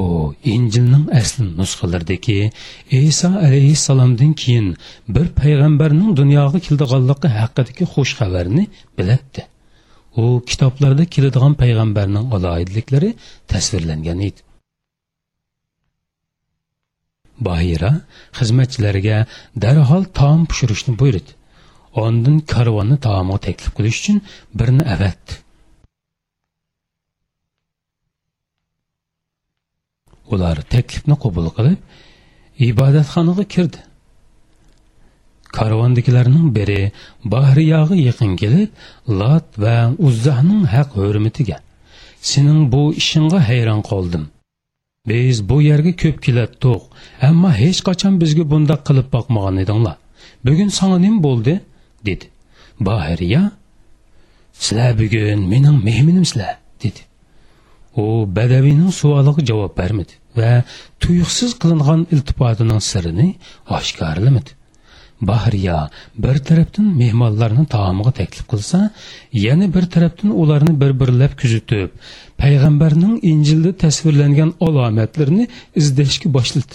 U 0.00 0.02
injilning 0.54 1.04
asli 1.20 1.44
nusxalaridagi 1.60 2.38
iso 3.00 3.30
alayhissalomdan 3.46 4.32
keyin 4.42 4.68
bir 5.14 5.26
payg'ambarning 5.40 6.10
dunyoga 6.20 6.58
keldiganligi 6.66 7.28
haqidagi 7.38 7.84
xush 7.94 8.12
xabarni 8.20 8.64
biladi 8.98 9.42
u 10.16 10.42
kitoblarda 10.50 11.04
keladigan 11.14 11.54
payg'ambarning 11.62 12.26
aloyidliklari 12.36 13.10
tasvirlangan 13.52 14.20
edi. 14.28 14.40
Bahira 17.48 17.92
xizmatchilariga 18.38 19.18
darhol 19.64 20.04
taom 20.18 20.42
pishirishni 20.50 20.92
buyurdi. 21.00 21.32
Ondin 22.04 22.36
karvonni 22.52 22.96
taomga 23.06 23.38
taklif 23.46 23.70
qilish 23.76 23.98
uchun 24.02 24.18
birini 24.58 24.84
avatdi 24.94 25.42
ular 30.34 30.56
taklifni 30.74 31.16
qabul 31.24 31.46
qilib 31.56 31.80
ibodatxonaga 32.68 33.44
kirdi. 33.54 33.80
Karvondagilarning 35.58 36.48
biri 36.56 36.82
bahriyog'i 37.34 37.98
yaqin 38.08 38.32
kelib 38.42 38.70
lat 39.20 39.48
va 39.64 39.76
uzzahning 40.08 40.62
haq 40.74 40.90
hurmatiga 41.00 41.58
sening 42.30 42.60
bu 42.72 42.82
ishingga 43.00 43.38
hayron 43.48 43.82
qoldim. 43.90 44.24
Biz 45.08 45.48
bu 45.48 45.62
yerga 45.62 45.92
ko'p 46.02 46.22
kelatdiq 46.22 46.80
ammo 47.28 47.50
hech 47.62 47.80
qachon 47.88 48.14
bizga 48.22 48.44
bundoq 48.52 48.80
qilib 48.88 49.08
boqmagan 49.14 49.56
edinglar. 49.64 49.96
Bugun 50.46 50.68
sanga 50.78 50.98
nim 50.98 51.16
bo'ldi? 51.26 51.54
dedi. 52.06 52.26
Bahiriya 52.80 53.42
sizlar 54.52 54.92
bugun 55.02 55.40
mening 55.52 55.84
mehminimsizlar 55.84 56.54
dedi. 56.82 57.00
U 58.02 58.04
badaviyning 58.36 58.92
savoliga 59.00 59.42
javob 59.50 59.72
bermadi 59.80 60.14
va 60.38 60.50
tuyuqsiz 61.02 61.50
qilingan 61.62 62.00
iltifotining 62.14 62.80
sirini 62.90 63.28
oshkorlamadi 63.78 64.50
bahriya 65.30 65.78
bir 66.24 66.36
tarafdan 66.48 66.86
mehmonlarni 67.02 67.64
taomiga 67.74 68.12
taklif 68.20 68.44
qilsa 68.52 68.78
yana 69.46 69.66
bir 69.74 69.84
tarafdan 69.94 70.30
ularni 70.42 70.74
bir 70.82 70.92
birlab 71.00 71.32
kuzatib 71.40 71.90
payg'ambarning 72.42 73.14
injilda 73.32 73.70
tasvirlangan 73.84 74.50
alomatlarini 74.66 75.44
izlashga 75.80 76.28
boshladi. 76.36 76.74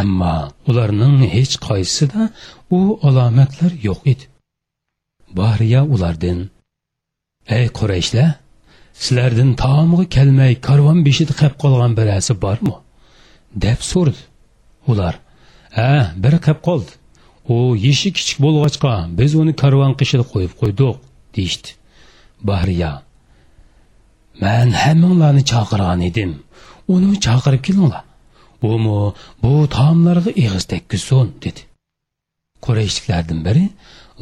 Ammo 0.00 0.36
ularning 0.68 1.16
hech 1.36 1.54
qaysisida 1.68 2.22
u 2.78 2.80
alomatlar 3.08 3.72
yo'q 3.88 4.00
edi. 4.12 4.24
Bahriya 5.38 5.80
ulardan 5.94 6.38
ey 7.58 7.66
qurayshlar 7.78 8.30
sizlardan 9.02 9.50
taomga 9.64 10.04
kelmay 10.16 10.52
karvon 10.68 10.98
beshida 11.06 11.32
qolib 11.40 11.56
qolgan 11.62 11.92
birasi 11.98 12.32
bormi? 12.44 12.74
deb 13.64 13.80
so'radi. 13.90 14.22
Ular 14.90 15.14
ha 15.78 15.90
biri 16.22 16.38
qolib 16.46 16.62
qoldi. 16.68 16.97
U 17.54 17.56
yeshi 17.86 18.08
kichik 18.16 18.38
bo'lg'achqa 18.44 18.92
biz 19.18 19.30
uni 19.40 19.52
karvon 19.62 19.92
qishida 20.00 20.24
qo'yib 20.32 20.52
qo'ydik 20.60 20.96
deyishdi 21.36 21.70
bahriya 22.48 22.92
man 24.42 24.68
hammanglarni 24.82 25.42
chaqirgan 25.52 26.00
edim 26.10 26.30
uni 26.94 27.10
chaqirib 27.26 27.62
kelinglar 27.66 28.04
umi 28.72 28.98
bu 29.42 29.52
taomlarga 29.76 30.30
eg'iz 30.44 30.64
tekkizsin 30.72 31.26
dedi 31.44 31.60
qurayshliklardan 32.64 33.40
biri 33.46 33.64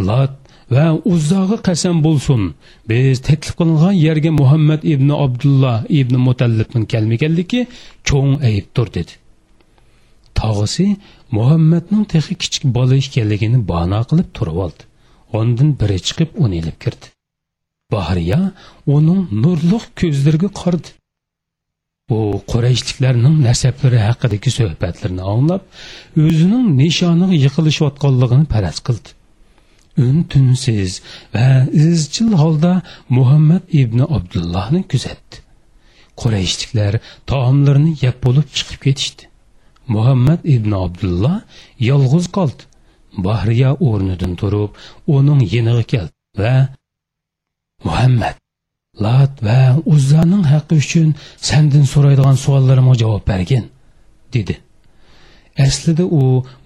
lat 0.09 0.33
va 0.75 0.87
uzzoga 1.13 1.57
qasam 1.69 1.97
bo'lsin 2.07 2.43
biz 2.91 3.15
taklif 3.29 3.53
qilingan 3.59 3.95
yerga 4.07 4.31
muhammad 4.41 4.81
ibn 4.95 5.09
abdulloh 5.25 5.79
ibn 6.01 6.15
mutallibning 6.29 6.87
kelmaganligi 6.93 7.61
cho'ng 8.09 8.33
ayibdir 8.49 8.87
dedi 8.99 9.13
tog'isi 10.47 10.87
muhammadning 11.37 12.05
texi 12.13 12.35
kichik 12.43 12.65
bola 12.77 12.95
ekanligini 13.03 13.59
bano 13.73 14.01
qilib 14.11 14.29
turib 14.37 14.59
oldi. 14.65 14.83
Ondan 15.39 15.71
biri 15.81 15.99
chiqib 16.07 16.31
uni 16.45 16.57
ilib 16.63 16.77
kirdi. 16.85 17.07
Bahriya 17.95 18.41
uning 18.97 19.23
nurliq 19.43 19.85
ko'zlariga 20.01 20.51
qaradi 20.61 20.89
u 22.17 22.19
qurayshliklarning 22.53 23.37
nasablari 23.49 24.01
haqidagi 24.09 24.51
suhbatlarni 24.57 25.23
anglab 25.33 25.63
o'zining 26.27 26.67
nishoniga 26.81 27.37
yiqilishayotganligini 27.45 28.47
paraz 28.55 28.79
qildi. 28.87 29.11
Un 30.07 30.17
tunsiz 30.33 30.93
va 31.35 31.47
izchil 31.87 32.31
holda 32.43 32.73
muhammad 33.17 33.63
ibn 33.83 34.05
abdullohni 34.17 34.83
kuzatdi. 34.93 35.37
Qurayshliklar 36.21 36.93
taomlarini 37.31 37.93
yeb 38.05 38.17
bo'lib 38.27 38.47
chiqib 38.57 38.81
ketishdi. 38.87 39.26
Muhammad 39.95 40.41
ibn 40.55 40.73
abdulloh 40.85 41.37
yolg'iz 41.91 42.27
qoldi. 42.37 42.63
Bahriya 43.27 43.71
o'rnidan 43.89 44.33
turib 44.41 44.71
uning 45.17 45.41
yeniga 45.55 45.85
keldi 45.93 46.13
va 46.43 46.55
muhammad 47.87 48.37
lat 49.05 49.35
va 49.47 49.61
uzzaning 49.95 50.45
haqqi 50.53 50.75
uchun 50.83 51.09
sandan 51.49 51.85
so'raydigan 51.93 52.37
savollarimga 52.45 52.95
javob 53.03 53.23
bergin 53.33 53.65
dedi. 54.35 54.55
Aslida 55.67 56.05
u 56.21 56.23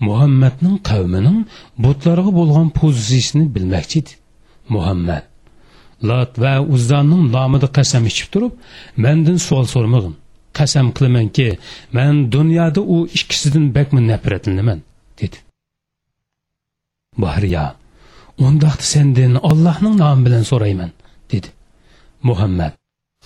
muhammadning 0.07 0.77
qavmining 0.91 1.39
butlarga 1.85 2.31
bo'lgan 2.39 2.68
pozitsiyasini 2.79 3.45
bilmoqchi 3.55 3.97
edi. 4.03 4.12
Muhammad 4.75 5.25
lat 6.09 6.33
va 6.43 6.55
uzzaning 6.75 7.23
nomida 7.37 7.68
qasam 7.77 8.03
ichib 8.11 8.29
turib 8.33 8.53
mandan 9.05 9.39
savol 9.47 9.66
so'ramag'in 9.75 10.14
qasam 10.59 10.87
qilamanki 10.97 11.49
man 11.97 12.15
dunyoda 12.35 12.81
u 12.95 12.97
ikkisidan 13.19 13.65
bakmi 13.77 14.01
nafratlanaman 14.11 14.81
dedi. 15.21 15.39
Bahriya 17.25 17.65
undaqda 18.47 18.85
sendan 18.95 19.35
allohning 19.51 19.95
nomi 20.03 20.23
bilan 20.27 20.45
so'rayman 20.51 20.91
dedi. 21.33 21.49
Muhammad 22.29 22.73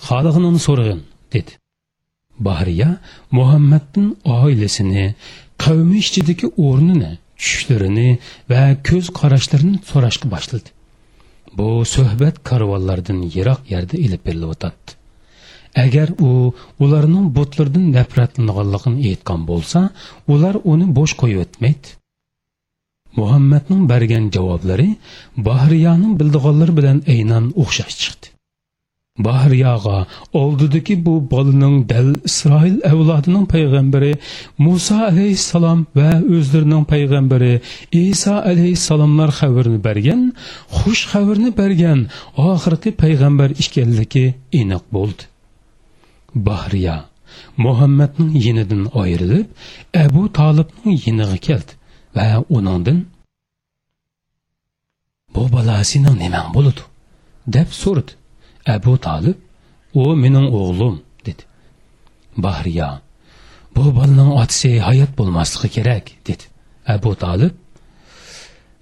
xolig'ini 0.07 0.59
so'rag'in 0.67 1.01
dedi. 1.33 1.51
Bahriya 2.47 2.89
muhammadning 3.37 4.09
oilasini 4.39 5.05
qavmi 5.63 5.97
ichidagi 6.03 6.47
o'rnini 6.67 7.11
tushlarini 7.41 8.09
va 8.51 8.63
ko'z 8.87 9.05
qarashlarini 9.19 9.77
so'rashga 9.91 10.27
boshladi. 10.35 10.69
Bu 11.57 11.69
suhbat 11.95 12.35
karvonlardan 12.49 13.19
yiroq 13.35 13.61
yerda 13.73 13.95
ilib 14.05 14.21
berilayotadi 14.27 14.95
agar 15.83 16.09
u 16.29 16.31
ularning 16.83 17.27
butlardan 17.37 17.85
nafratlanganligini 17.97 18.99
aytgan 19.11 19.41
bo'lsa 19.49 19.79
ular 20.33 20.55
uni 20.71 20.85
bo'sh 20.97 21.13
qo'yib 21.21 21.39
o'tmaydi. 21.45 21.87
Muhammadning 23.19 23.83
bergan 23.91 24.25
javoblari 24.35 24.89
bahriyaning 25.49 26.13
bildiganlari 26.19 26.73
bilan 26.79 26.97
aynan 27.13 27.45
o'xshash 27.63 27.95
chiqdi. 28.03 28.27
Bahriyaga 29.27 29.97
oldidagi 30.33 30.95
bu 31.05 31.13
bolaning 31.33 31.75
dal 31.91 32.09
isroil 32.29 32.75
avlodining 32.91 33.45
payg'ambari 33.53 34.13
muso 34.65 34.97
alayhissalom 35.11 35.79
va 35.97 36.09
o'zlarining 36.35 36.83
payg'ambari 36.93 37.53
iso 38.01 38.35
alayhissalomlar 38.51 39.29
xabarini 39.39 39.79
bergan 39.87 40.21
xush 40.77 41.03
xabarni 41.11 41.51
bergan 41.61 41.99
oxirgi 42.49 42.91
payg'ambar 43.03 43.49
ekanligi 43.63 44.25
aniq 44.61 44.83
bo'ldi. 44.97 45.23
Bahriya. 46.35 47.05
Muhammadning 47.57 48.31
yinidan 48.45 48.83
ayrilib 49.01 49.47
abu 50.03 50.21
tolibning 50.37 50.97
yiniga 51.05 51.37
keldi 51.47 51.71
va 52.15 52.27
uningdan 52.57 52.99
bu 55.35 55.43
bola 55.55 55.75
sening 55.91 56.15
nimang 56.23 56.49
bo'ladi? 56.55 56.83
deb 57.47 57.69
so'radi. 57.81 58.11
Abu 58.67 58.97
tolib 58.97 59.37
u 59.93 60.15
mening 60.15 60.47
o'g'lim 60.59 60.95
dedi. 61.25 61.43
Bahriya 62.37 62.89
bu 63.75 63.83
bolaning 63.97 64.31
otasi 64.41 64.79
hayot 64.87 65.11
bo'lmasligi 65.17 65.69
kerak 65.75 66.05
dedi. 66.27 66.43
Abu 66.95 67.11
tolib 67.23 67.53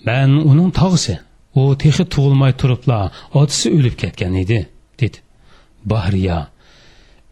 man 0.07 0.31
uning 0.51 0.71
tog'isi 0.79 1.15
u 1.59 1.61
texi 1.83 2.03
tug'ilmay 2.13 2.53
turibla 2.59 2.99
otasi 3.39 3.67
o'lib 3.77 3.95
ketgan 4.01 4.33
edi 4.43 4.59
dedi. 5.01 5.17
Bahriya 5.91 6.37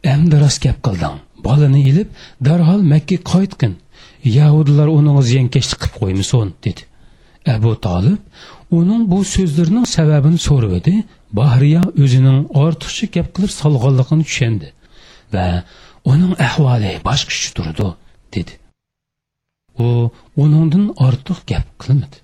endi 0.03 0.39
rost 0.39 0.61
gap 0.63 0.77
qilding. 0.85 1.17
Bolani 1.45 1.81
ilib 1.89 2.09
darhol 2.47 2.81
makka 2.93 3.17
qaytgin. 3.31 3.73
Yahudlar 4.37 4.87
uning 4.97 5.17
ziyonkashlik 5.29 5.79
qilib 5.81 5.95
qo'ymasin 6.01 6.53
dedi. 6.65 6.81
Abu 7.55 7.71
tolib 7.85 8.19
uning 8.79 9.01
bu 9.11 9.19
so'zlarining 9.35 9.85
sababini 9.95 10.39
so'rab 10.47 10.73
edi. 10.79 10.93
Bahriya 11.39 11.81
o'zining 12.03 12.39
ortiqcha 12.63 13.05
gap 13.15 13.27
qilib 13.35 13.51
solg'anligini 13.61 14.23
tushundi 14.29 14.67
va 15.33 15.45
uning 16.11 16.33
ahvoli 16.47 16.93
boshqacha 17.07 17.49
turdi 17.57 17.87
dedi. 18.35 18.53
U 19.85 19.87
uningdan 20.43 20.85
ortiq 21.07 21.39
gap 21.51 21.67
qilmadi. 21.81 22.17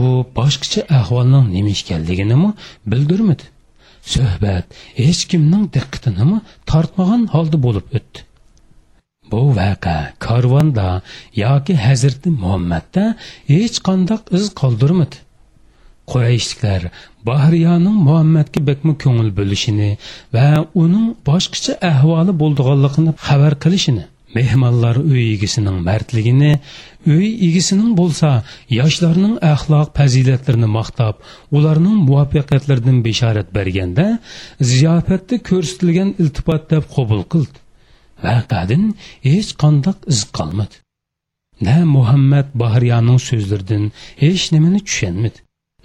U 0.00 0.02
boshqacha 0.38 0.80
ahvolning 0.98 1.46
nima 1.56 1.72
ekanligini 1.78 2.36
bildirmadi. 2.90 3.44
Suhbat 4.12 4.64
hech 5.00 5.22
kimning 5.30 5.64
diqqatini 5.76 6.38
tortmagan 6.70 7.22
holda 7.34 7.58
bo'lib 7.66 7.86
o'tdi. 7.98 8.20
Bu 9.30 9.42
vaqa 9.58 9.96
karvonda 10.26 10.88
yoki 11.44 11.74
hazrati 11.86 12.30
muhammadda 12.42 13.04
hech 13.52 13.76
qandoq 13.88 14.22
iz 14.38 14.44
qoldirmadi. 14.60 15.16
Qurayishliklar 16.10 16.82
bahriyoning 17.28 17.98
muhammadga 18.08 18.60
bekmi 18.68 18.94
ko'ngil 19.04 19.30
bo'lishini 19.38 19.90
va 20.34 20.48
uning 20.82 21.06
boshqacha 21.28 21.72
ahvoli 21.90 22.32
bo'ldiganligini 22.42 23.12
xabar 23.26 23.54
qilishini 23.64 24.04
mehmonlar 24.36 24.96
uy 25.12 25.22
egisining 25.34 25.78
mardligini 25.88 26.52
uy 27.14 27.26
egisining 27.48 27.90
bo'lsa 28.00 28.30
yoshlarning 28.78 29.34
axloq 29.52 29.88
fazilatlarini 29.98 30.68
maqtab 30.78 31.14
ularning 31.56 31.98
muvaffaqiyatlaridan 32.08 32.98
bishorat 33.06 33.48
berganda 33.58 34.06
ziyofatda 34.70 35.36
ko'rsatilgan 35.48 36.10
iltifot 36.22 36.62
deb 36.72 36.84
qabul 36.96 37.22
qildi. 37.32 37.58
Vaqadan 38.24 38.84
hech 39.28 39.50
qandoq 39.62 39.98
iz 40.12 40.20
qolmadi. 40.36 40.76
Na 41.66 41.76
muhammad 41.96 42.48
bahriyaning 42.62 43.20
so'zlaridan 43.28 43.84
hech 44.22 44.44
nimani 44.54 44.80
tushunmadi. 44.88 45.38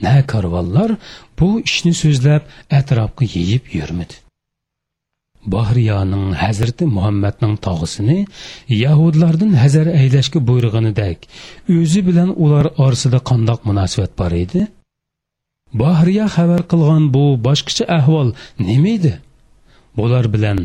Na 0.05 0.15
karvonlar 0.31 0.91
bu 1.39 1.49
ishni 1.69 1.93
so'zlab 2.03 2.43
atrofga 2.79 3.25
yeyib 3.35 3.63
yurmadi. 3.77 4.15
Bahriyoning 5.55 6.25
hazrati 6.43 6.85
muhammadning 6.95 7.55
tog'isini 7.65 8.17
yahudlardan 8.83 9.53
hazar 9.63 9.87
aylashga 9.99 10.39
buyrug'inidek 10.49 11.19
o'zi 11.77 12.01
bilan 12.07 12.29
ular 12.43 12.65
orasida 12.83 13.19
qandoq 13.29 13.59
munosabat 13.69 14.11
bor 14.21 14.33
edi? 14.43 14.61
Bahriya 15.81 16.25
xabar 16.35 16.61
qilgan 16.71 17.03
bu 17.15 17.23
boshqacha 17.47 17.85
ahvol 17.99 18.29
nima 18.67 18.89
edi? 18.97 19.13
Bular 19.97 20.25
bilan 20.33 20.57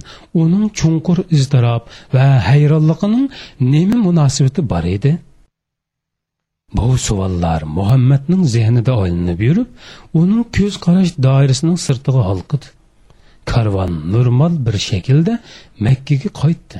uning 0.42 0.66
chunqur 0.78 1.18
iztirob 1.36 1.82
va 2.14 2.26
hayronligining 2.48 3.26
nima 3.72 3.98
munosabati 4.08 4.62
bor 4.72 4.84
edi? 4.96 5.12
Bu 6.76 6.98
savollar 7.06 7.60
muhammadning 7.78 8.42
zehnida 8.54 8.92
aylanib 9.02 9.40
yurib 9.48 9.68
uning 10.20 10.42
ko'z 10.56 10.74
qarash 10.86 11.12
doirasining 11.26 11.78
sirtiga 11.86 12.22
halqidi 12.30 12.73
karvon 13.52 13.92
normal 14.14 14.52
bir 14.66 14.76
shaklda 14.88 15.34
makkaga 15.86 16.30
qaytdi. 16.42 16.78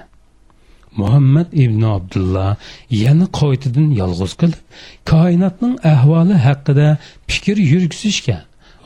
Muhammad 0.97 1.49
ibn 1.53 1.83
abdulloh 1.97 2.57
yana 2.91 3.27
qaytadan 3.41 3.89
yolg'iz 4.01 4.33
qilib 4.41 4.61
koinotning 5.12 5.75
ahvoli 5.93 6.37
haqida 6.47 6.89
fikr 7.31 7.57
yurgizishga 7.73 8.39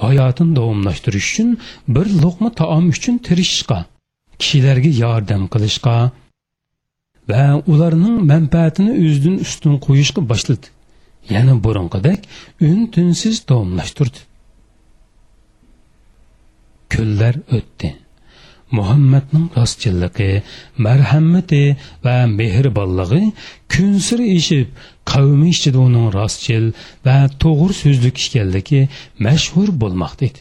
hayotini 0.05 0.57
davomlashtirish 0.59 1.29
uchun 1.33 1.49
bir 1.95 2.07
luqma 2.23 2.51
taom 2.61 2.85
uchun 2.95 3.15
tirishishga 3.27 3.79
kishilarga 4.41 4.91
yordam 5.05 5.43
qilishga 5.55 5.97
va 7.31 7.45
ularning 7.73 8.17
manfaatini 8.33 8.93
o'zidan 9.05 9.37
ustun 9.45 9.75
qo'yishga 9.87 10.21
boshladi. 10.31 10.67
Yana 11.35 11.55
burunqidek 11.65 12.21
un 12.69 12.79
tunsiz 12.95 13.37
davomlashtirdi. 13.49 14.19
Kunlar 16.93 17.35
o'tdi. 17.57 17.91
Muhammadning 18.79 19.47
rostchilligi 19.57 20.31
marhamati 20.87 21.63
va 22.05 22.17
mehribonligi 22.39 23.23
kun 23.73 23.93
siri 24.07 24.27
eshib 24.39 24.69
qavmi 25.13 25.49
ichida 25.55 25.79
uning 25.89 26.09
rostchil 26.19 26.65
va 27.07 27.17
to'g'ri 27.43 27.75
so'zlik 27.83 28.17
ekanligi 28.27 28.83
mashhur 29.27 29.69
bo'lmoqda 29.83 30.23
edi. 30.31 30.41